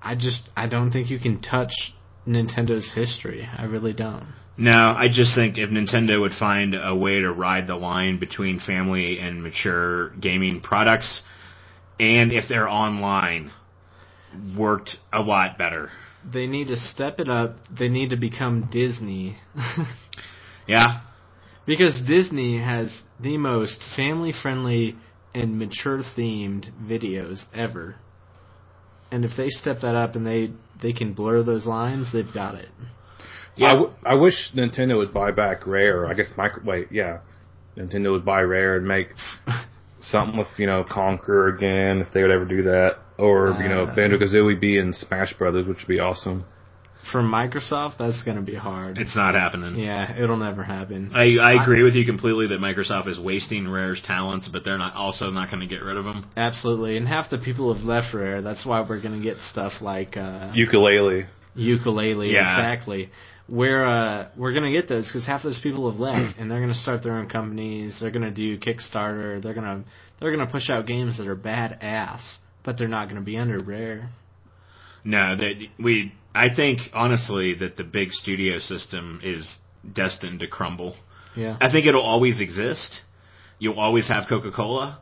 [0.02, 1.94] I just I don't think you can touch
[2.26, 3.48] Nintendo's history.
[3.56, 4.26] I really don't.
[4.56, 8.60] No, I just think if Nintendo would find a way to ride the line between
[8.60, 11.22] family and mature gaming products,
[11.98, 13.50] and if they're online,
[14.56, 15.90] worked a lot better.
[16.30, 17.56] They need to step it up.
[17.76, 19.38] They need to become Disney.
[20.66, 21.00] Yeah,
[21.66, 24.96] because Disney has the most family friendly
[25.34, 27.96] and mature themed videos ever.
[29.10, 32.56] And if they step that up and they they can blur those lines, they've got
[32.56, 32.68] it.
[33.56, 33.66] Yeah.
[33.68, 36.06] I, w- I wish Nintendo would buy back Rare.
[36.06, 36.62] I guess micro.
[36.64, 37.20] Wait, yeah,
[37.76, 39.08] Nintendo would buy Rare and make
[40.00, 43.84] something with you know Conker again if they would ever do that, or you know
[43.84, 43.94] Uh.
[43.94, 46.44] Banjo Kazooie be in Smash Brothers, which would be awesome.
[47.10, 48.96] For Microsoft, that's going to be hard.
[48.96, 49.76] it's not happening.
[49.76, 51.10] yeah, it'll never happen.
[51.12, 54.94] I, I agree with you completely that Microsoft is wasting Rare's talents, but they're not
[54.94, 56.30] also not going to get rid of them.
[56.36, 56.96] Absolutely.
[56.96, 58.40] And half the people have left Rare.
[58.40, 61.26] That's why we're going to get stuff like uh, Yooka-Laylee.
[61.56, 62.32] Yooka-Laylee.
[62.32, 62.56] Yeah.
[62.56, 63.10] Exactly.
[63.48, 66.74] We're uh, we're gonna get those because half those people have left, and they're gonna
[66.74, 67.98] start their own companies.
[68.00, 69.42] They're gonna do Kickstarter.
[69.42, 69.84] They're gonna
[70.20, 74.10] they're gonna push out games that are badass, but they're not gonna be under Rare.
[75.04, 76.12] No, that we.
[76.34, 79.54] I think honestly that the big studio system is
[79.90, 80.96] destined to crumble.
[81.36, 81.56] Yeah.
[81.60, 83.00] I think it'll always exist.
[83.58, 85.00] You'll always have Coca Cola,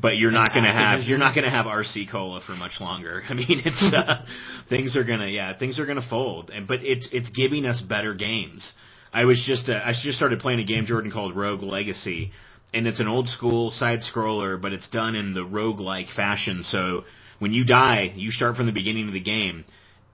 [0.00, 2.80] but you're not going to have you're not going to have RC Cola for much
[2.80, 3.22] longer.
[3.28, 4.24] I mean, it's uh,
[4.68, 8.14] things are gonna yeah things are gonna fold, and but it's it's giving us better
[8.14, 8.72] games.
[9.12, 12.32] I was just uh, I just started playing a game Jordan called Rogue Legacy,
[12.72, 16.62] and it's an old school side scroller, but it's done in the rogue like fashion.
[16.64, 17.04] So
[17.38, 19.64] when you die, you start from the beginning of the game.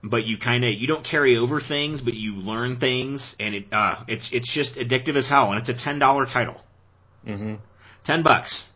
[0.07, 3.65] But you kind of you don't carry over things, but you learn things, and it
[3.73, 6.61] uh, it's it's just addictive as hell, and it's a ten dollar title
[7.25, 7.55] hmm
[8.05, 8.69] ten bucks.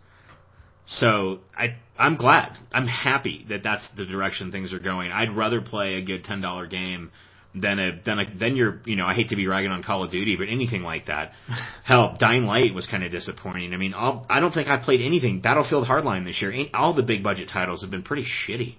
[0.88, 2.58] So I I'm glad.
[2.72, 5.12] I'm happy that that's the direction things are going.
[5.12, 7.12] I'd rather play a good ten dollar game
[7.54, 10.04] than a than a then you're you know I hate to be ragging on Call
[10.04, 11.34] of Duty, but anything like that.
[11.84, 13.74] Hell, Dying Light was kind of disappointing.
[13.74, 16.52] I mean, all, I don't think I played anything Battlefield Hardline this year.
[16.52, 18.76] Ain't- All the big budget titles have been pretty shitty.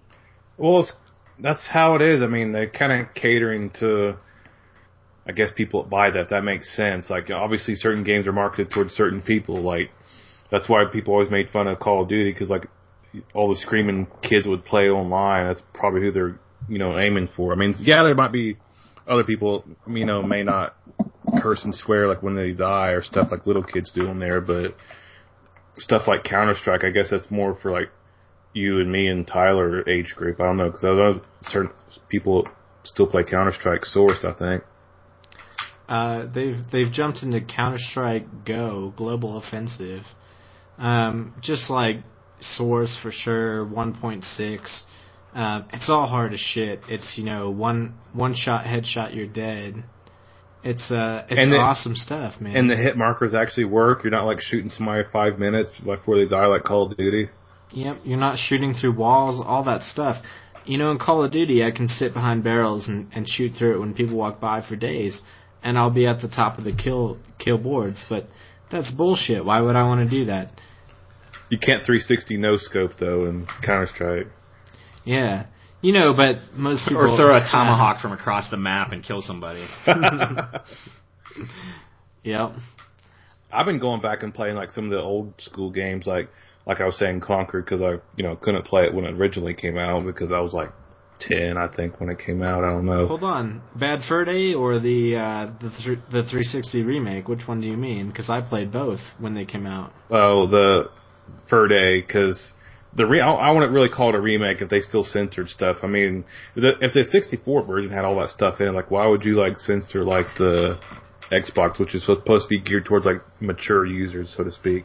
[0.57, 0.93] Well, it's,
[1.43, 2.23] that's how it is.
[2.23, 4.17] I mean, they're kind of catering to,
[5.27, 6.31] I guess, people that buy that.
[6.31, 7.11] That makes sense.
[7.11, 9.63] Like, obviously, certain games are marketed towards certain people.
[9.63, 9.91] Like,
[10.51, 12.67] that's why people always made fun of Call of Duty because like
[13.35, 15.47] all the screaming kids would play online.
[15.47, 17.53] That's probably who they're you know aiming for.
[17.53, 18.57] I mean, yeah, there might be
[19.09, 20.77] other people you know may not
[21.41, 24.41] curse and swear like when they die or stuff like little kids do in there,
[24.41, 24.75] but
[25.79, 27.91] stuff like Counter Strike, I guess that's more for like
[28.53, 30.41] you and me and Tyler age group.
[30.41, 31.71] I don't know because certain
[32.09, 32.49] people
[32.85, 34.25] still play Counter Strike Source.
[34.25, 34.63] I think.
[35.89, 40.03] Uh, they've they've jumped into Counter Strike Go Global Offensive,
[40.79, 41.97] um, just like
[42.41, 43.67] Source for sure.
[43.67, 44.85] One point six.
[45.35, 46.81] Uh, it's all hard as shit.
[46.89, 49.83] It's you know one one shot headshot you're dead.
[50.63, 52.55] It's uh it's And the- awesome stuff, man.
[52.57, 54.05] And the hit markers actually work.
[54.05, 57.31] You're not like shooting somebody five minutes before they die like Call of Duty.
[57.73, 60.23] Yep, you're not shooting through walls, all that stuff.
[60.65, 63.77] You know, in Call of Duty, I can sit behind barrels and, and shoot through
[63.77, 65.23] it when people walk by for days,
[65.63, 68.05] and I'll be at the top of the kill kill boards.
[68.09, 68.27] But
[68.71, 69.45] that's bullshit.
[69.45, 70.53] Why would I want to do that?
[71.51, 74.29] You can't 360 no scope though in Counter Strike.
[75.05, 75.47] Yeah,
[75.81, 79.23] you know, but most people Or throw a tomahawk from across the map and kill
[79.23, 79.67] somebody.
[82.23, 82.53] Yep.
[83.53, 86.29] I've been going back and playing like some of the old school games, like
[86.71, 89.55] like I was saying, Conker, because I you know couldn't play it when it originally
[89.55, 90.71] came out because I was like
[91.19, 92.63] ten, I think, when it came out.
[92.63, 93.09] I don't know.
[93.09, 97.27] Hold on, Bad Fur Day or the uh, the th- the 360 remake?
[97.27, 98.07] Which one do you mean?
[98.07, 99.93] Because I played both when they came out.
[100.11, 100.91] Oh, the
[101.49, 102.53] Fur Day, because
[102.95, 105.79] the re- I, I wouldn't really call it a remake if they still censored stuff.
[105.83, 109.09] I mean, the, if the 64 version had all that stuff in, it, like why
[109.09, 110.79] would you like censor like the
[111.33, 114.85] Xbox, which is supposed to be geared towards like mature users, so to speak?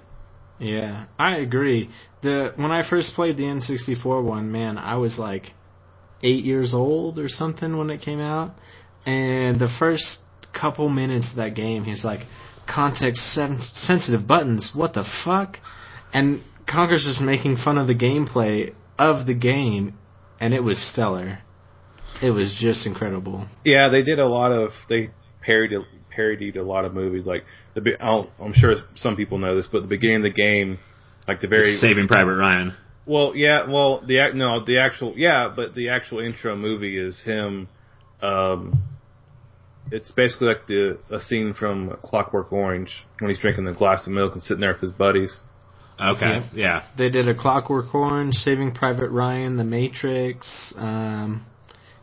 [0.60, 1.90] Yeah, I agree.
[2.22, 5.54] The when I first played the N64 one, man, I was like
[6.24, 8.56] eight years old or something when it came out,
[9.06, 10.20] and the first
[10.54, 12.22] couple minutes of that game, he's like,
[12.68, 14.72] context sen- sensitive buttons.
[14.74, 15.58] What the fuck?
[16.14, 19.98] And Conker's just making fun of the gameplay of the game,
[20.40, 21.40] and it was stellar.
[22.22, 23.48] It was just incredible.
[23.64, 25.10] Yeah, they did a lot of they
[25.42, 25.82] parodied
[26.16, 27.26] parodied a lot of movies.
[27.26, 30.32] Like the be- I'll, I'm sure some people know this, but the beginning of the
[30.32, 30.80] game,
[31.28, 32.74] like the very Saving Private Ryan.
[33.06, 37.24] well, yeah, well the ac- no the actual yeah, but the actual intro movie is
[37.24, 37.68] him.
[38.22, 38.82] Um,
[39.92, 44.14] it's basically like the a scene from Clockwork Orange when he's drinking the glass of
[44.14, 45.40] milk and sitting there with his buddies.
[46.00, 46.44] Okay, Yeah.
[46.54, 46.84] yeah.
[46.98, 51.46] They did a Clockwork Orange, Saving Private Ryan, The Matrix, um,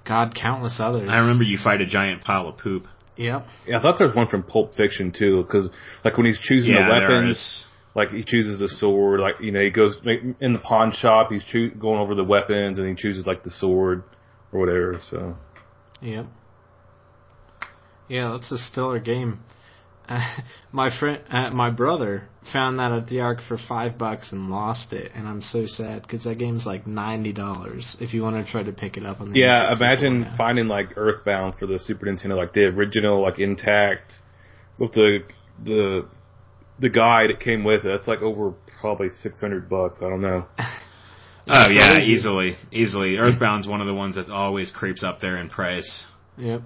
[0.06, 1.08] God, countless others.
[1.10, 2.86] I remember you fight a giant pile of poop.
[3.16, 3.46] Yep.
[3.66, 5.70] Yeah, I thought there was one from Pulp Fiction too, because
[6.04, 7.64] like when he's choosing Yeah, the weapons.
[7.94, 10.00] like he chooses the sword, like you know he goes
[10.40, 13.50] in the pawn shop, he's choo- going over the weapons, and he chooses like the
[13.50, 14.02] sword
[14.52, 14.98] or whatever.
[15.10, 15.36] So
[16.00, 16.26] Yep.
[18.08, 19.40] Yeah, that's a stellar game.
[20.08, 20.20] Uh,
[20.72, 24.92] my friend, uh, my brother found that at the Arc for five bucks and lost
[24.92, 28.50] it, and I'm so sad because that game's like ninety dollars if you want to
[28.50, 29.38] try to pick it up on the.
[29.38, 30.34] yeah, imagine now.
[30.36, 34.14] finding like Earthbound for the Super Nintendo, like the original, like intact,
[34.78, 35.20] with the
[35.62, 36.08] the
[36.78, 37.88] the guide it came with it.
[37.88, 39.98] That's like over probably six hundred bucks.
[40.00, 40.46] I don't know.
[41.44, 43.16] Oh yeah, easily, easily.
[43.16, 46.04] Earthbound's one of the ones that always creeps up there in price.
[46.38, 46.62] Yep.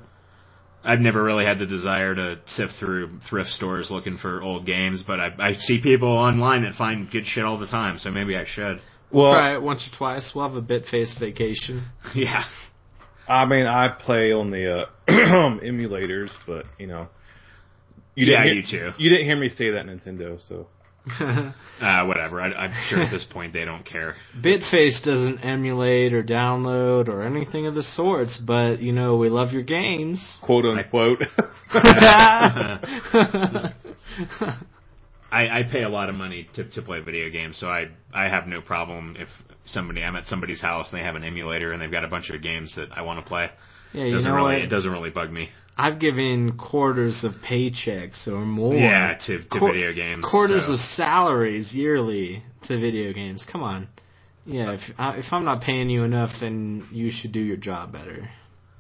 [0.87, 5.03] I've never really had the desire to sift through thrift stores looking for old games,
[5.07, 8.37] but I, I see people online that find good shit all the time, so maybe
[8.37, 8.81] I should.
[9.11, 10.33] Well, Try it once or twice.
[10.35, 11.85] We'll have a bit face vacation.
[12.15, 12.45] yeah.
[13.29, 17.09] I mean, I play on the uh, emulators, but you know,
[18.15, 18.91] you Yeah, didn't you too.
[18.99, 20.69] You didn't hear me say that Nintendo, so.
[21.79, 22.41] Uh, whatever.
[22.41, 24.15] I, I'm sure at this point they don't care.
[24.41, 29.53] Bitface doesn't emulate or download or anything of the sorts, but you know we love
[29.53, 30.39] your games.
[30.43, 31.23] quote unquote.
[35.31, 38.29] I, I pay a lot of money to, to play video games, so I I
[38.29, 39.29] have no problem if
[39.67, 42.31] somebody I'm at somebody's house and they have an emulator and they've got a bunch
[42.31, 43.51] of games that I want to play.
[43.93, 44.63] yeah, It you doesn't know really what?
[44.63, 45.51] it doesn't really bug me.
[45.79, 48.75] I've given quarters of paychecks or more.
[48.75, 50.25] Yeah, to to Quar- video games.
[50.29, 50.73] Quarters so.
[50.73, 53.45] of salaries yearly to video games.
[53.51, 53.89] Come on.
[54.47, 57.93] Yeah, if I, if I'm not paying you enough, then you should do your job
[57.93, 58.31] better.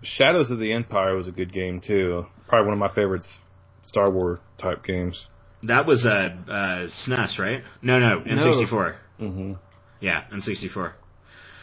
[0.02, 2.26] Shadows of the Empire was a good game too.
[2.48, 3.40] Probably one of my favorites,
[3.82, 5.26] Star Wars type games.
[5.64, 6.08] That was a
[6.48, 7.62] uh, uh, SNES, right?
[7.82, 8.96] No, no, N64.
[9.20, 9.52] Mm-hmm.
[10.00, 10.92] Yeah, N64.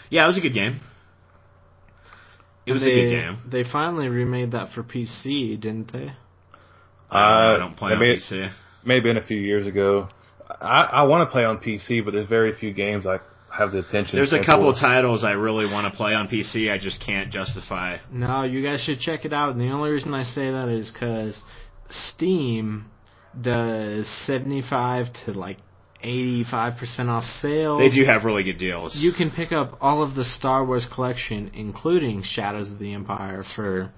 [0.09, 0.81] Yeah, it was a good game.
[2.65, 3.37] It was they, a good game.
[3.49, 6.13] They finally remade that for PC, didn't they?
[7.11, 8.51] Uh, I don't play on maybe, PC.
[8.85, 10.07] maybe in a few years ago.
[10.49, 13.19] I, I want to play on PC, but there's very few games I
[13.55, 14.11] have the attention.
[14.11, 14.15] To.
[14.15, 14.79] There's a couple for.
[14.79, 16.71] titles I really want to play on PC.
[16.71, 17.97] I just can't justify.
[18.11, 19.51] No, you guys should check it out.
[19.51, 21.39] And the only reason I say that is because
[21.89, 22.89] Steam
[23.39, 25.57] does 75 to like
[26.03, 27.79] 85% off sales.
[27.79, 28.95] They do have really good deals.
[28.95, 33.43] You can pick up all of the Star Wars collection, including Shadows of the Empire,
[33.55, 33.91] for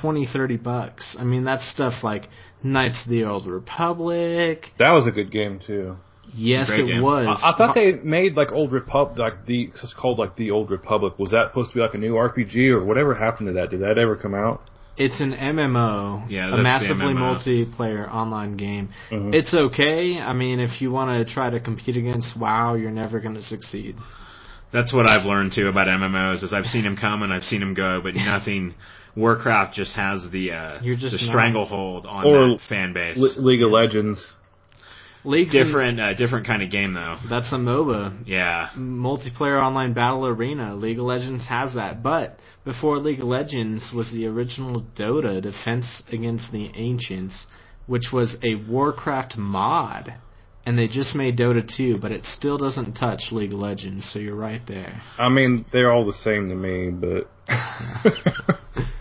[0.00, 1.16] 20, 30 bucks.
[1.18, 2.28] I mean, that's stuff like
[2.62, 4.66] Knights of the Old Republic.
[4.78, 5.96] That was a good game too.
[6.32, 7.02] Yes, it game.
[7.02, 7.40] was.
[7.42, 10.70] I, I thought they made like Old Republic, like the it's called like the Old
[10.70, 11.18] Republic.
[11.18, 13.70] Was that supposed to be like a new RPG or whatever happened to that?
[13.70, 14.62] Did that ever come out?
[14.96, 17.36] It's an MMO, Yeah, a that's the massively MMO.
[17.36, 18.90] multiplayer online game.
[19.10, 19.34] Mhm.
[19.34, 20.20] It's okay.
[20.20, 23.42] I mean, if you want to try to compete against WoW, you're never going to
[23.42, 23.96] succeed.
[24.72, 26.42] That's what I've learned too about MMOs.
[26.42, 28.74] Is I've seen them come and I've seen them go, but nothing.
[29.16, 33.16] Warcraft just has the uh, You're just the not- stranglehold on Or that fan base.
[33.16, 34.34] Le- League of Legends.
[35.24, 37.16] League's different, uh, different kind of game though.
[37.28, 38.24] That's a MOBA.
[38.26, 40.74] Yeah, multiplayer online battle arena.
[40.76, 42.02] League of Legends has that.
[42.02, 47.46] But before League of Legends was the original Dota, Defense Against the Ancients,
[47.86, 50.14] which was a Warcraft mod.
[50.66, 54.18] And they just made Dota 2, but it still doesn't touch League of Legends, so
[54.18, 55.02] you're right there.
[55.18, 57.28] I mean, they're all the same to me, but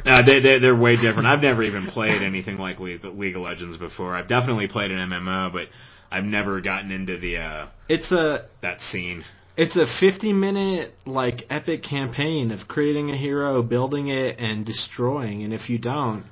[0.06, 1.26] uh, they, they they're way different.
[1.26, 4.14] I've never even played anything like League, League of Legends before.
[4.14, 5.68] I've definitely played an MMO, but
[6.14, 9.24] I've never gotten into the uh, It's a that scene.
[9.58, 15.44] it's a 50 minute like epic campaign of creating a hero, building it and destroying,
[15.44, 16.24] and if you don't,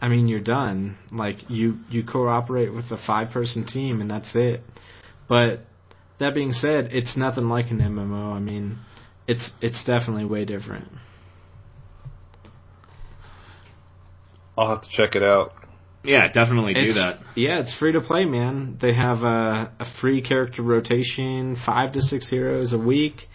[0.00, 0.96] I mean you're done.
[1.12, 4.62] Like you you cooperate with a five person team and that's it.
[5.28, 5.60] But
[6.18, 8.34] that being said, it's nothing like an MMO.
[8.34, 8.78] I mean,
[9.28, 10.88] it's it's definitely way different.
[14.58, 15.52] I'll have to check it out.
[16.02, 17.18] Yeah, definitely do It's- that.
[17.36, 18.78] Yeah, it's free to play, man.
[18.80, 23.28] They have a, a free character rotation, five to six heroes a week.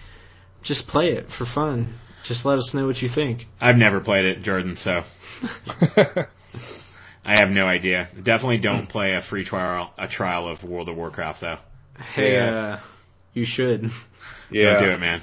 [0.64, 1.96] Just play it for fun.
[2.24, 3.44] Just let us know what you think.
[3.62, 5.02] I've never played it, Jordan, so
[7.26, 8.10] I have no idea.
[8.16, 11.58] Definitely don't play a free trial a trial of World of Warcraft though.
[12.14, 12.46] Hey, Yeah.
[12.50, 12.80] uh,
[13.34, 13.90] you should
[14.52, 15.22] yeah, Don't do it, man.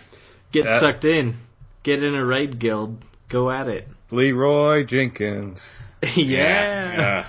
[0.53, 1.37] get That- sucked in.
[1.85, 3.05] Get in a raid guild.
[3.33, 3.89] Go at it.
[4.11, 5.61] Leeroy Jenkins.
[6.17, 7.25] yeah.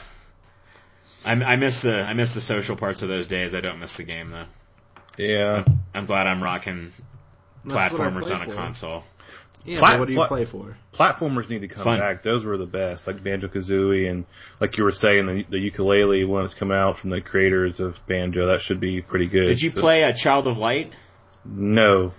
[1.26, 3.54] Uh, I, I miss the I miss the social parts of those days.
[3.56, 4.46] I don't miss the game though.
[5.18, 6.92] Yeah, I'm glad I'm rocking
[7.66, 8.54] That's platformers on a for.
[8.56, 9.04] console.
[9.64, 10.76] Yeah, Plat- what do you plat- play for?
[10.94, 12.00] platformers need to come Fun.
[12.00, 12.22] back.
[12.24, 14.26] Those were the best, like Banjo Kazooie and
[14.60, 17.94] like you were saying, the, the Yooka-Laylee one that's come out from the creators of
[18.06, 18.48] Banjo.
[18.48, 19.46] That should be pretty good.
[19.48, 20.92] Did you So- play a Child of Light?
[21.46, 22.12] No.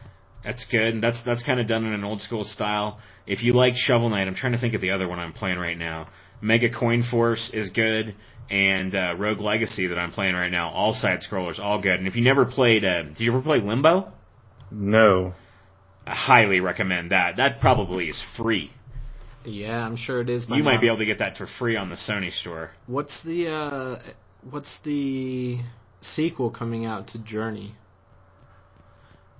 [0.45, 1.01] That's good.
[1.01, 2.99] That's that's kind of done in an old school style.
[3.27, 5.59] If you like Shovel Knight, I'm trying to think of the other one I'm playing
[5.59, 6.09] right now.
[6.43, 8.15] Mega Coin Force is good,
[8.51, 10.71] and uh, Rogue Legacy that I'm playing right now.
[10.71, 11.99] All side scrollers, all good.
[11.99, 14.13] And if you never played, uh, did you ever play Limbo?
[14.71, 15.33] No.
[16.07, 17.37] I highly recommend that.
[17.39, 18.71] That probably is free.
[19.47, 20.47] Yeah, I'm sure it is.
[20.47, 22.71] By You might be able to get that for free on the Sony store.
[22.87, 24.13] What's the uh,
[24.51, 25.61] what's the
[26.01, 27.75] sequel coming out to Journey?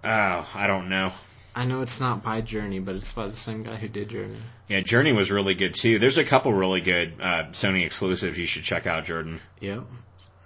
[0.05, 1.13] Oh, I don't know.
[1.55, 4.41] I know it's not by Journey, but it's by the same guy who did Journey.
[4.69, 5.99] Yeah, Journey was really good too.
[5.99, 9.41] There's a couple really good uh, Sony exclusives you should check out, Jordan.
[9.61, 9.85] Yep.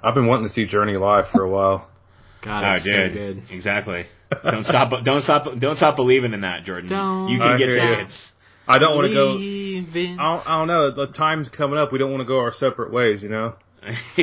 [0.03, 1.89] I've been wanting to see Journey live for a while.
[2.45, 3.43] God, oh, it's dude, so good.
[3.51, 4.07] exactly.
[4.45, 4.93] Don't stop!
[5.05, 5.59] Don't stop!
[5.59, 6.91] Don't stop believing in that, Jordan.
[6.91, 8.33] Don't you can I get hear tickets.
[8.69, 9.39] I don't want to go.
[9.39, 10.91] I don't, I don't know.
[10.91, 11.91] The time's coming up.
[11.91, 13.23] We don't want to go our separate ways.
[13.23, 13.55] You know.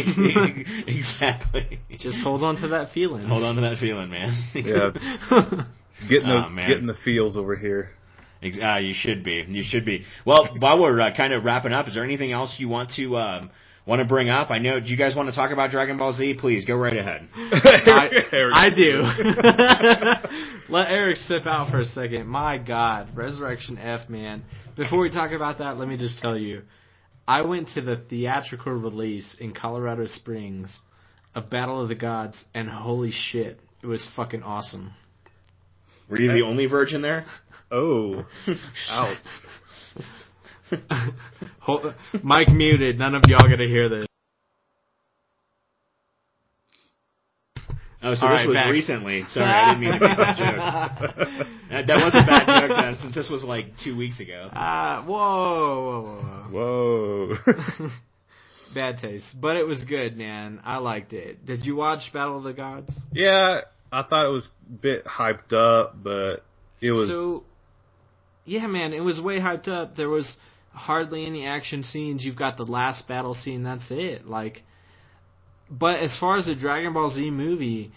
[0.88, 1.80] exactly.
[1.98, 3.28] Just hold on to that feeling.
[3.28, 4.44] Hold on to that feeling, man.
[4.54, 4.92] Yeah.
[6.10, 6.68] Getting the Oh, man.
[6.70, 7.90] getting the feels over here.
[8.44, 9.46] Ex- uh, you should be.
[9.48, 10.04] You should be.
[10.26, 13.16] Well, while we're uh, kind of wrapping up, is there anything else you want to
[13.18, 13.50] um,
[13.88, 14.52] want to bring up?
[14.52, 14.82] I know.
[14.82, 16.34] Do you guys want to talk about Dragon Ball Z?
[16.40, 17.30] Please go right ahead.
[17.36, 18.10] I,
[18.54, 19.04] I do.
[20.74, 22.28] Let Eric step out for a second.
[22.28, 24.44] My God, Resurrection F, man.
[24.76, 26.64] Before we talk about that, let me just tell you,
[27.28, 30.82] I went to the theatrical release in Colorado Springs
[31.34, 34.94] of Battle of the Gods, and holy shit, it was fucking awesome.
[36.10, 37.26] Were you the only virgin there?
[37.72, 38.26] Oh.
[38.90, 39.18] Ouch.
[42.24, 43.00] Mike muted.
[43.00, 44.06] None of y'all gonna hear this.
[48.08, 48.72] Oh, so All this right, was back.
[48.72, 49.24] recently.
[49.30, 51.48] Sorry, I didn't mean to make that joke.
[51.72, 54.50] That, that was a bad joke then, since this was like two weeks ago.
[54.54, 57.36] Ah, whoa, whoa, whoa, Whoa.
[57.80, 57.90] whoa.
[58.76, 60.62] Bad taste, but it was good, man.
[60.64, 61.46] I liked it.
[61.46, 62.94] Did you watch Battle of the Gods?
[63.14, 66.44] yeah, I thought it was a bit hyped up, but
[66.82, 67.10] it was.
[67.10, 67.44] So,
[68.46, 69.96] yeah, man, it was way hyped up.
[69.96, 70.38] There was
[70.72, 72.24] hardly any action scenes.
[72.24, 73.64] You've got the last battle scene.
[73.64, 74.28] That's it.
[74.28, 74.62] Like,
[75.70, 77.92] but as far as the Dragon Ball Z movie,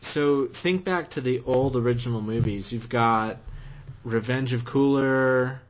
[0.00, 2.68] so think back to the old original movies.
[2.70, 3.38] You've got
[4.04, 5.60] Revenge of Cooler.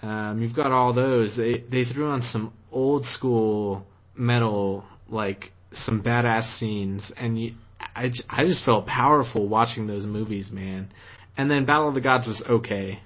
[0.00, 1.36] Um, you've got all those.
[1.36, 3.84] They they threw on some old school
[4.16, 10.50] metal, like some badass scenes, and you, I I just felt powerful watching those movies,
[10.50, 10.88] man.
[11.36, 13.00] And then Battle of the Gods was okay,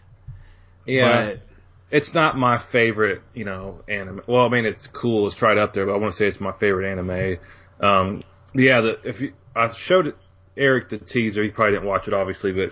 [0.85, 1.43] Yeah, but
[1.91, 4.23] it's not my favorite, you know, anime.
[4.27, 5.29] Well, I mean, it's cool.
[5.29, 7.39] It's right up there, but I want to say it's my favorite anime.
[7.81, 8.23] Um,
[8.55, 10.15] yeah, the, if you, I showed
[10.57, 12.71] Eric the teaser, he probably didn't watch it, obviously, but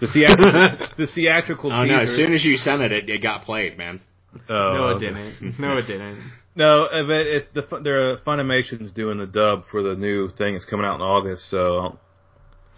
[0.00, 1.96] the theatrical, the theatrical Oh teaser.
[1.96, 2.02] no!
[2.02, 4.00] As soon as you sent it, it, it got played, man.
[4.48, 5.58] Oh, no, it didn't.
[5.58, 6.20] No, it didn't.
[6.56, 10.54] No, uh, but it's the fun- they're Funimation's doing the dub for the new thing.
[10.54, 11.98] It's coming out in August, so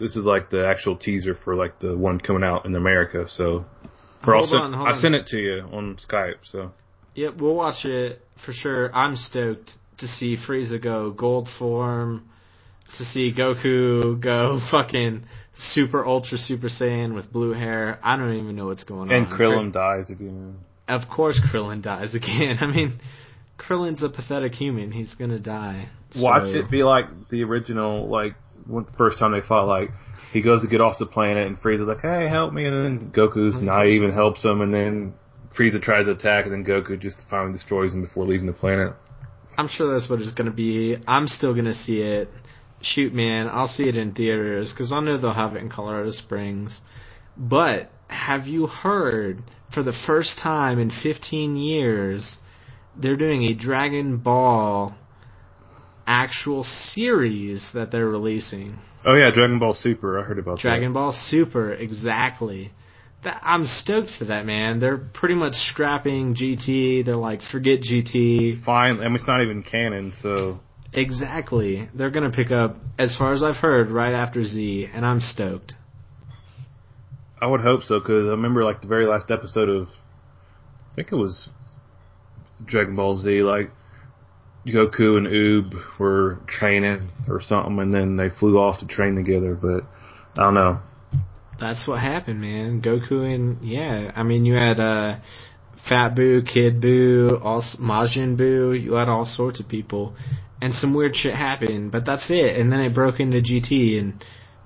[0.01, 3.27] this is like the actual teaser for like the one coming out in America.
[3.29, 3.67] So,
[4.27, 5.01] or I'll Hold send- on, hold I on.
[5.03, 6.37] sent it to you on Skype.
[6.51, 6.73] So,
[7.17, 8.91] Yep, we'll watch it for sure.
[8.95, 12.29] I'm stoked to see Frieza go gold form,
[12.99, 15.25] to see Goku go fucking
[15.73, 17.99] super ultra super saiyan with blue hair.
[18.03, 19.33] I don't even know what's going and on.
[19.33, 20.59] And Krillin dies again.
[20.89, 22.59] Of course, Krillin dies again.
[22.61, 23.01] I mean,
[23.59, 24.93] Krillin's a pathetic human.
[24.93, 25.89] He's gonna die.
[26.17, 28.35] Watch it be like the original, like
[28.67, 29.67] when the first time they fought.
[29.67, 29.91] Like
[30.33, 33.11] he goes to get off the planet, and Frieza's like, "Hey, help me!" And then
[33.11, 35.15] Goku's oh, naive and helps him, and then
[35.59, 38.95] Frieza tries to attack, and then Goku just finally destroys him before leaving the planet.
[39.57, 40.97] I'm sure that's what it's gonna be.
[41.07, 42.29] I'm still gonna see it.
[42.83, 46.11] Shoot, man, I'll see it in theaters because I know they'll have it in Colorado
[46.11, 46.81] Springs.
[47.37, 49.43] But have you heard
[49.73, 52.39] for the first time in 15 years
[52.97, 54.95] they're doing a Dragon Ball
[56.07, 58.79] actual series that they're releasing?
[59.05, 60.19] Oh yeah, Dragon Ball Super.
[60.19, 60.63] I heard about that.
[60.63, 62.73] Dragon Ball Super, exactly.
[63.27, 64.81] I'm stoked for that, man.
[64.81, 67.05] They're pretty much scrapping GT.
[67.05, 68.65] They're like, forget GT.
[68.65, 70.61] Fine, I mean it's not even canon, so
[70.93, 71.89] Exactly.
[71.95, 75.75] They're gonna pick up, as far as I've heard, right after Z, and I'm stoked.
[77.41, 81.13] I would hope so because I remember like the very last episode of, I think
[81.13, 81.51] it was
[82.65, 83.43] Dragon Ball Z.
[83.43, 83.71] Like
[84.67, 89.55] Goku and Oob were training or something, and then they flew off to train together.
[89.55, 89.85] But
[90.41, 90.81] I don't know.
[91.59, 92.83] That's what happened, man.
[92.83, 95.21] Goku and yeah, I mean you had uh,
[95.89, 98.73] Fat Boo, Kid Boo, all Majin Boo.
[98.73, 100.15] You had all sorts of people,
[100.61, 101.93] and some weird shit happened.
[101.93, 102.57] But that's it.
[102.57, 104.23] And then it broke into GT, and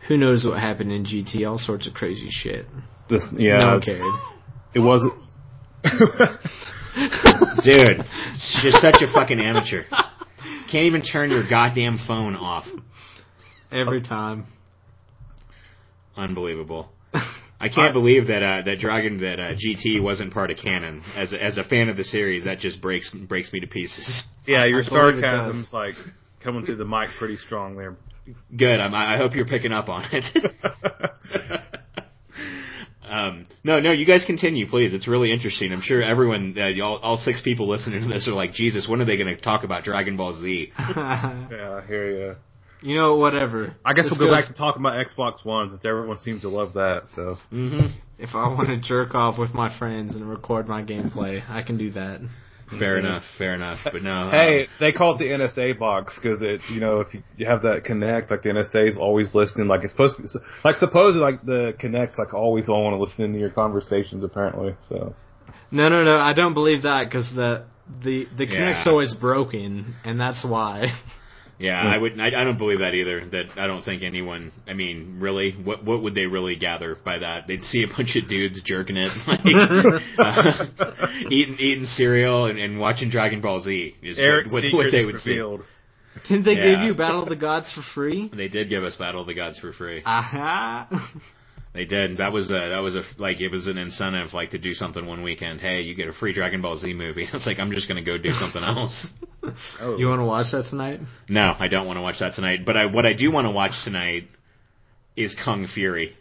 [0.09, 1.49] who knows what happened in GT?
[1.49, 2.67] All sorts of crazy shit.
[3.09, 3.81] This yeah, no one
[4.75, 5.15] it wasn't.
[7.65, 8.05] Dude,
[8.63, 9.85] you're such a fucking amateur.
[10.71, 12.67] Can't even turn your goddamn phone off.
[13.73, 14.47] Every time.
[16.17, 16.91] Unbelievable.
[17.63, 21.03] I can't believe that uh, that Dragon that uh, GT wasn't part of canon.
[21.15, 24.25] As a, as a fan of the series, that just breaks breaks me to pieces.
[24.47, 25.95] yeah, your I believe it sarcasm's like
[26.43, 27.97] coming through the mic pretty strong there.
[28.57, 28.81] Good.
[28.81, 30.53] I'm, I hope you're picking up on it.
[33.05, 34.95] um, no, no, you guys continue, please.
[34.95, 35.73] It's really interesting.
[35.73, 39.01] I'm sure everyone, uh, all, all six people listening to this are like, Jesus, when
[39.01, 40.73] are they going to talk about Dragon Ball Z?
[40.79, 42.37] yeah, I hear you.
[42.83, 43.75] You know, whatever.
[43.85, 46.43] I guess This we'll go goes- back to talking about Xbox One since everyone seems
[46.43, 47.05] to love that.
[47.15, 47.87] So hmm
[48.19, 51.77] If I want to jerk off with my friends and record my gameplay, I can
[51.79, 52.21] do that.
[52.79, 53.25] Fair enough.
[53.37, 53.81] Fair enough.
[53.83, 54.29] But no.
[54.29, 57.45] uh, Hey, they call it the NSA box because it, you know, if you, you
[57.47, 59.67] have that Kinect, like the NSA is always listening.
[59.67, 60.29] Like it's supposed to be,
[60.65, 64.23] like supposedly, like the Kinect's like always all want to listen into your conversations.
[64.23, 65.15] Apparently, so
[65.73, 66.17] No, no, no.
[66.19, 67.65] I don't believe that because the
[68.05, 68.93] the the Kinect's Yeah.
[68.93, 70.93] always broken, and that's why.
[71.61, 72.19] Yeah, I would.
[72.19, 73.29] I, I don't believe that either.
[73.33, 74.51] That I don't think anyone.
[74.67, 77.47] I mean, really, what what would they really gather by that?
[77.47, 82.81] They'd see a bunch of dudes jerking it, like, uh, eating eating cereal and, and
[82.81, 83.95] watching Dragon Ball Z.
[84.03, 85.61] Is Eric's what, what, what they would revealed.
[86.29, 88.31] Didn't they give you Battle of the Gods for free?
[88.35, 90.03] They did give us Battle of the Gods for free.
[90.05, 91.13] Aha!
[91.73, 92.19] They did.
[92.19, 95.07] That was a that was a like it was an incentive like to do something
[95.07, 95.61] one weekend.
[95.61, 97.29] Hey, you get a free Dragon Ball Z movie.
[97.33, 99.07] It's like I'm just gonna go do something else.
[99.81, 99.97] Oh.
[99.97, 101.01] You want to watch that tonight?
[101.27, 102.61] No, I don't want to watch that tonight.
[102.67, 104.25] But I, what I do want to watch tonight
[105.17, 106.15] is Kung Fury.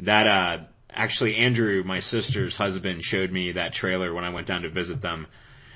[0.00, 4.62] That uh, actually, Andrew, my sister's husband, showed me that trailer when I went down
[4.62, 5.28] to visit them.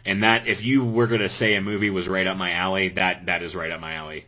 [0.04, 2.92] And that, if you were going to say a movie was right up my alley,
[2.96, 4.26] that that is right up my alley.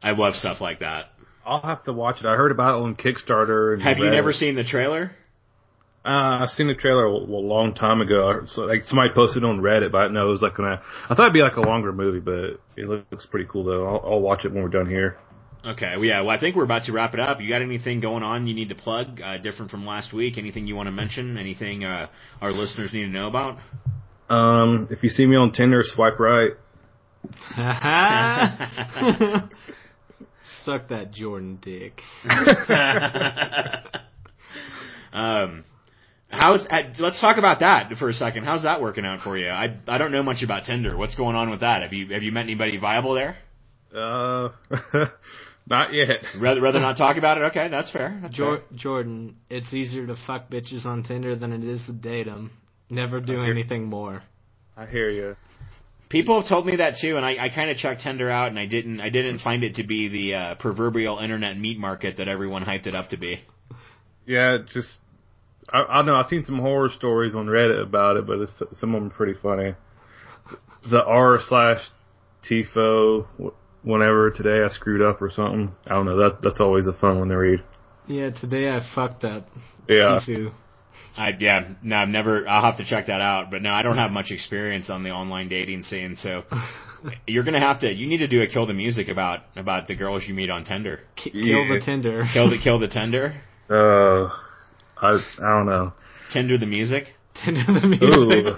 [0.00, 1.06] I love stuff like that.
[1.46, 2.26] I'll have to watch it.
[2.26, 3.72] I heard about it on Kickstarter.
[3.74, 4.34] And Have you never it.
[4.34, 5.12] seen the trailer?
[6.04, 8.42] Uh, I've seen the trailer a, a long time ago.
[8.46, 10.80] So, like somebody posted on Reddit, but I know it was like gonna.
[11.08, 13.86] I thought it'd be like a longer movie, but it looks pretty cool though.
[13.86, 15.16] I'll, I'll watch it when we're done here.
[15.64, 16.20] Okay, well, yeah.
[16.20, 17.40] Well, I think we're about to wrap it up.
[17.40, 20.38] You got anything going on you need to plug, uh, different from last week?
[20.38, 21.36] Anything you want to mention?
[21.38, 22.08] Anything uh,
[22.40, 23.58] our listeners need to know about?
[24.28, 26.52] Um, if you see me on Tinder, swipe right.
[30.64, 32.00] Suck that Jordan dick.
[35.12, 35.64] um,
[36.28, 38.44] how's uh, let's talk about that for a second.
[38.44, 39.48] How's that working out for you?
[39.48, 40.96] I I don't know much about Tinder.
[40.96, 41.82] What's going on with that?
[41.82, 43.36] Have you have you met anybody viable there?
[43.94, 44.50] Uh,
[45.68, 46.24] not yet.
[46.40, 47.44] Rather rather not talk about it.
[47.46, 48.18] Okay, that's fair.
[48.22, 48.76] That's Jor- fair.
[48.76, 52.50] Jordan, it's easier to fuck bitches on Tinder than it is to date them.
[52.90, 53.50] Never do Okay.
[53.50, 54.22] anything more.
[54.76, 55.36] I hear you.
[56.08, 58.58] People have told me that too, and I, I kind of checked Tinder out, and
[58.58, 62.28] I didn't I didn't find it to be the uh, proverbial internet meat market that
[62.28, 63.40] everyone hyped it up to be.
[64.24, 65.00] Yeah, just
[65.72, 66.14] I, I don't know.
[66.14, 69.14] I've seen some horror stories on Reddit about it, but it's, some of them are
[69.14, 69.74] pretty funny.
[70.88, 71.80] The R slash
[72.48, 73.26] Tifu.
[73.42, 76.16] wh- Whenever today I screwed up or something, I don't know.
[76.16, 77.62] That that's always a fun one to read.
[78.08, 79.48] Yeah, today I fucked up.
[79.88, 80.52] Yeah, Tifu.
[81.16, 82.46] I yeah, no, I've never.
[82.48, 83.50] I'll have to check that out.
[83.50, 86.42] But no, I don't have much experience on the online dating scene, so
[87.26, 87.90] you're gonna have to.
[87.92, 90.64] You need to do a kill the music about about the girls you meet on
[90.64, 91.00] Tinder.
[91.16, 91.74] K- Kill Yeah.
[91.78, 92.24] the Tinder.
[92.32, 93.40] Kill the kill the Tinder.
[93.70, 94.26] uh,
[95.00, 95.92] I I don't know.
[96.32, 97.04] Tinder the music.
[97.44, 98.54] Tinder the music.
[98.54, 98.56] Ooh,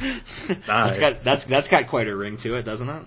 [0.66, 3.02] That's got that's that's got quite a ring to it, doesn't it?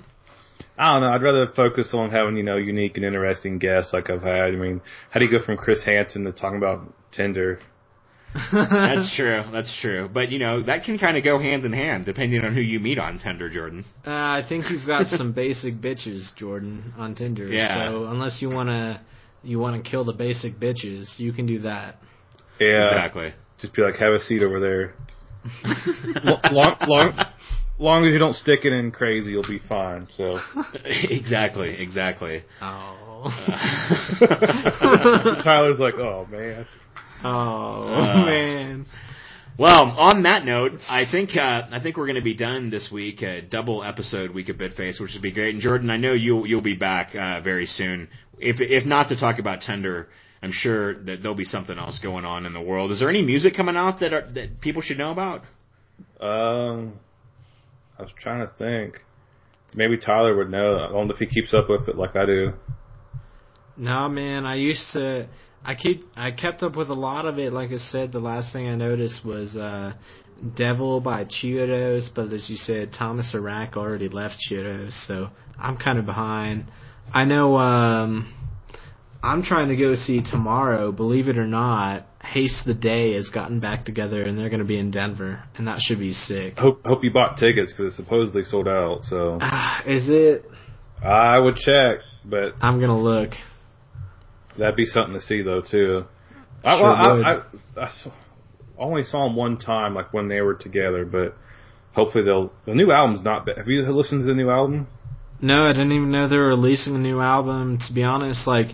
[0.77, 1.09] I don't know.
[1.09, 4.45] I'd rather focus on having you know unique and interesting guests like I've had.
[4.47, 4.81] I mean,
[5.11, 7.59] how do you go from Chris Hansen to talking about Tinder?
[8.53, 9.43] That's true.
[9.51, 10.09] That's true.
[10.11, 12.79] But you know that can kind of go hand in hand depending on who you
[12.79, 13.85] meet on Tinder, Jordan.
[14.05, 17.47] Uh, I think you've got some basic bitches, Jordan, on Tinder.
[17.47, 17.89] Yeah.
[17.89, 19.01] So unless you wanna
[19.43, 21.97] you wanna kill the basic bitches, you can do that.
[22.59, 23.33] Yeah, Exactly.
[23.59, 24.93] just be like, have a seat over there.
[26.23, 27.25] Lo- long, long,
[27.77, 30.07] long as you don't stick it in crazy, you'll be fine.
[30.15, 30.37] So
[30.85, 31.75] exactly.
[31.77, 32.43] Exactly.
[32.61, 33.29] Oh.
[35.43, 36.65] Tyler's like, oh man,
[37.23, 38.85] oh Uh, man.
[39.57, 42.89] Well, on that note, I think uh, I think we're going to be done this
[42.91, 43.21] week.
[43.21, 45.53] A double episode week of Bitface, which would be great.
[45.53, 48.09] And Jordan, I know you'll you'll be back uh, very soon.
[48.39, 50.07] If if not to talk about Tinder,
[50.41, 52.91] I'm sure that there'll be something else going on in the world.
[52.91, 55.41] Is there any music coming out that are, that people should know about?
[56.19, 56.99] um,
[57.99, 59.01] I was trying to think.
[59.75, 60.77] Maybe Tyler would know.
[60.77, 62.53] I don't know if he keeps up with it like I do.
[63.77, 65.27] No man, I used to
[65.65, 67.53] I keep I kept up with a lot of it.
[67.53, 69.93] Like I said, the last thing I noticed was uh
[70.55, 75.97] Devil by Chiodos, but as you said, Thomas Erak already left Chiodos, so I'm kind
[75.97, 76.65] of behind.
[77.13, 78.33] I know um
[79.23, 83.61] I'm trying to go see tomorrow, believe it or not, Haste the Day has gotten
[83.61, 86.57] back together and they're going to be in Denver, and that should be sick.
[86.57, 89.03] Hope hope you bought tickets because it's supposedly sold out.
[89.03, 89.39] So
[89.87, 90.45] Is it?
[91.01, 93.31] I would check, but I'm going to look.
[94.57, 96.05] That'd be something to see though too.
[96.63, 97.25] I, Sure well, would.
[97.25, 98.11] I, I, I saw-
[98.77, 101.35] only saw them one time, like when they were together, but
[101.93, 102.51] hopefully they'll.
[102.65, 103.57] The new album's not bad.
[103.57, 104.87] Have you listened to the new album?
[105.41, 107.79] No, I didn't even know they were releasing a new album.
[107.87, 108.67] To be honest, like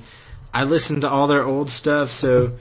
[0.54, 2.10] I listened to all their old stuff.
[2.10, 2.58] So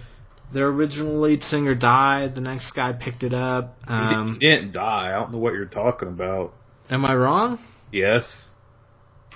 [0.52, 2.34] their original lead singer died.
[2.34, 3.76] The next guy picked it up.
[3.86, 5.08] Um, he didn't die.
[5.08, 6.54] I don't know what you're talking about.
[6.90, 7.58] am I wrong?
[7.92, 8.50] Yes.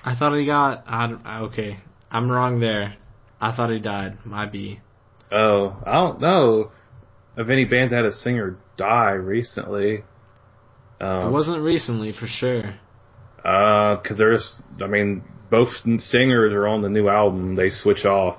[0.05, 0.85] I thought he got.
[0.87, 1.79] I, okay,
[2.11, 2.97] I'm wrong there.
[3.43, 4.19] I thought he died.
[4.25, 4.81] Might be.
[5.31, 6.71] Oh, I don't know
[7.37, 10.05] of any band that had a singer die recently.
[11.01, 12.75] It Um, wasn't recently for sure.
[13.45, 17.57] uh, cause there's, I mean, both singers are on the new album.
[17.57, 18.39] They switch off.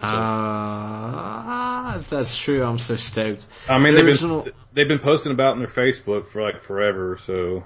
[0.00, 3.44] Uh, if that's true, I'm so stoked.
[3.68, 6.42] I mean, The they've original- been they've been posting about it on their Facebook for
[6.42, 7.18] like forever.
[7.26, 7.64] So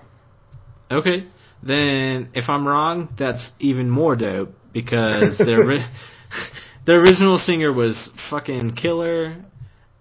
[0.90, 1.26] Okay,
[1.62, 5.64] then if I'm wrong, that's even more dope because their
[6.32, 6.50] ori-
[6.86, 9.44] their original singer was fucking killer.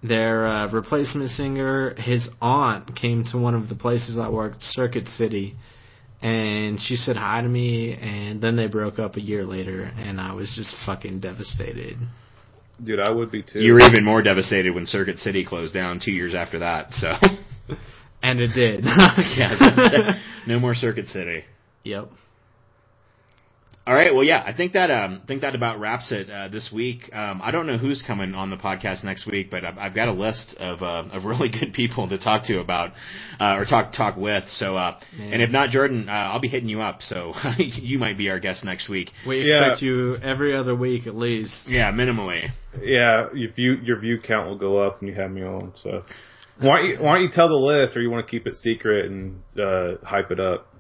[0.04, 5.08] Their uh, replacement singer, his aunt, came to one of the places I worked, Circuit
[5.08, 5.56] City,
[6.22, 7.94] and she said hi to me.
[7.94, 11.98] And then they broke up a year later, and I was just fucking devastated.
[12.84, 13.62] dude, I would be too.
[13.62, 16.92] You were even more devastated when Circuit City closed down two years after that.
[16.92, 17.14] So
[18.22, 18.84] And it did.
[19.38, 20.18] yes,
[20.48, 21.44] no more Circuit City.
[21.84, 22.10] Yep.
[23.88, 24.12] All right.
[24.16, 27.08] Well, yeah, I think that um, think that about wraps it uh, this week.
[27.14, 30.08] Um, I don't know who's coming on the podcast next week, but I've, I've got
[30.08, 32.94] a list of uh, of really good people to talk to about
[33.40, 34.44] uh, or talk talk with.
[34.54, 35.34] So, uh, Man.
[35.34, 37.04] and if not Jordan, uh, I'll be hitting you up.
[37.04, 39.12] So you might be our guest next week.
[39.28, 39.62] We Yeah.
[39.66, 41.54] expect you every other week at least.
[41.68, 42.50] Yeah, minimally.
[42.82, 45.74] Yeah, your view your view count will go up when you have me on.
[45.84, 46.04] So
[46.60, 48.56] why don't you why don't you tell the list, or you want to keep it
[48.56, 50.74] secret and uh, hype it up?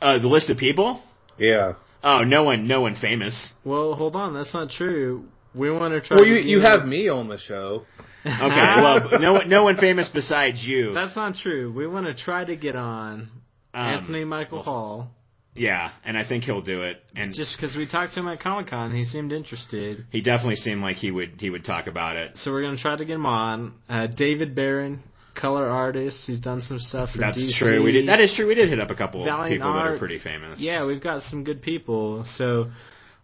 [0.00, 1.00] Uh, the list of people.
[1.38, 1.74] Yeah.
[2.04, 3.52] Oh, no one, no one famous.
[3.64, 5.24] Well, hold on, that's not true.
[5.54, 6.16] We want to try.
[6.18, 7.84] Well, you get you have me on the show.
[8.24, 10.94] Okay, well, no one, no one famous besides you.
[10.94, 11.72] That's not true.
[11.72, 13.28] We want to try to get on
[13.74, 15.10] Um, Anthony Michael well, Hall.
[15.54, 16.96] Yeah, and I think he'll do it.
[17.14, 20.06] And Just because we talked to him at Comic Con, he seemed interested.
[20.10, 22.38] he definitely seemed like he would he would talk about it.
[22.38, 23.74] So we're gonna try to get him on.
[23.88, 25.02] Uh, David Baron,
[25.34, 27.58] color artist, he's done some stuff for That's DC.
[27.58, 27.82] true.
[27.82, 28.08] We did.
[28.08, 28.46] That is true.
[28.46, 30.60] We did hit up a couple Valiant people that are pretty famous.
[30.60, 32.24] Yeah, we've got some good people.
[32.24, 32.70] So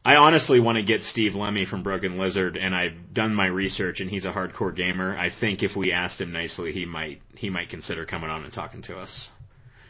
[0.04, 4.00] I honestly want to get Steve Lemme from Broken Lizard, and I've done my research,
[4.00, 5.16] and he's a hardcore gamer.
[5.16, 8.52] I think if we asked him nicely, he might he might consider coming on and
[8.52, 9.28] talking to us,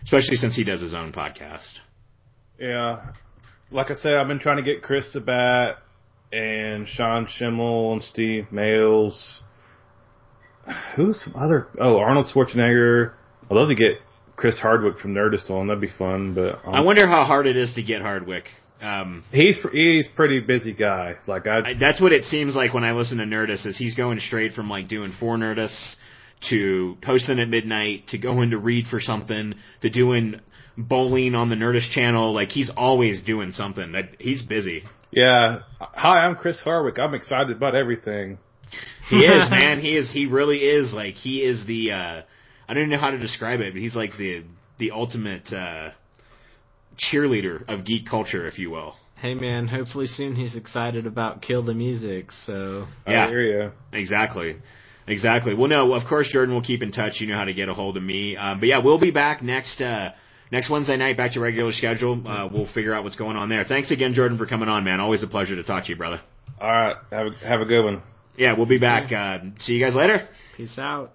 [0.04, 1.72] especially since he does his own podcast.
[2.58, 3.12] Yeah,
[3.70, 5.76] like I said, I've been trying to get Chris Sabat
[6.32, 9.40] and Sean Schemmel and Steve Mayles.
[10.96, 11.68] Who's some other?
[11.78, 13.12] Oh, Arnold Schwarzenegger.
[13.50, 13.98] I'd love to get
[14.36, 15.66] Chris Hardwick from Nerdist on.
[15.68, 16.34] That'd be fun.
[16.34, 18.44] But um, I wonder how hard it is to get Hardwick.
[18.80, 21.16] Um, he's he's pretty busy guy.
[21.26, 23.66] Like I, I, that's what it seems like when I listen to Nerdist.
[23.66, 25.96] Is he's going straight from like doing four Nerdists
[26.50, 30.40] to hosting at midnight to going to read for something to doing
[30.76, 32.32] bowling on the Nerdist channel.
[32.32, 33.92] Like he's always doing something.
[33.92, 34.84] That he's busy.
[35.10, 35.60] yeah.
[35.80, 36.98] Hi, I'm Chris Hardwick.
[37.00, 38.38] I'm excited about everything.
[39.10, 39.80] He is, man.
[39.80, 40.10] He is.
[40.10, 40.92] He really is.
[40.92, 41.92] Like he is the.
[41.92, 42.22] uh
[42.68, 44.44] I don't even know how to describe it, but he's like the
[44.78, 45.90] the ultimate uh
[46.96, 48.94] cheerleader of geek culture, if you will.
[49.16, 52.30] hey man, hopefully soon he's excited about Kill the Music.
[52.32, 53.26] So Yeah.
[53.26, 53.70] I hear ya.
[53.92, 54.56] Exactly.
[55.06, 55.54] Exactly.
[55.54, 57.20] Well, no, of course, Jordan will keep in touch.
[57.20, 58.36] You know how to get a hold of me.
[58.36, 60.10] Um, but yeah, we'll be back next uh,
[60.52, 62.22] next Wednesday night, back to regular schedule.
[62.28, 63.64] Uh, we'll figure out what's going on there.
[63.64, 65.00] Thanks again, Jordan, for coming on, man.
[65.00, 66.20] Always a pleasure to talk to you, brother.
[66.60, 68.02] All right, have a, have a good one.
[68.38, 69.12] Yeah, we'll be back.
[69.12, 70.28] Uh, see you guys later.
[70.56, 71.12] peace out.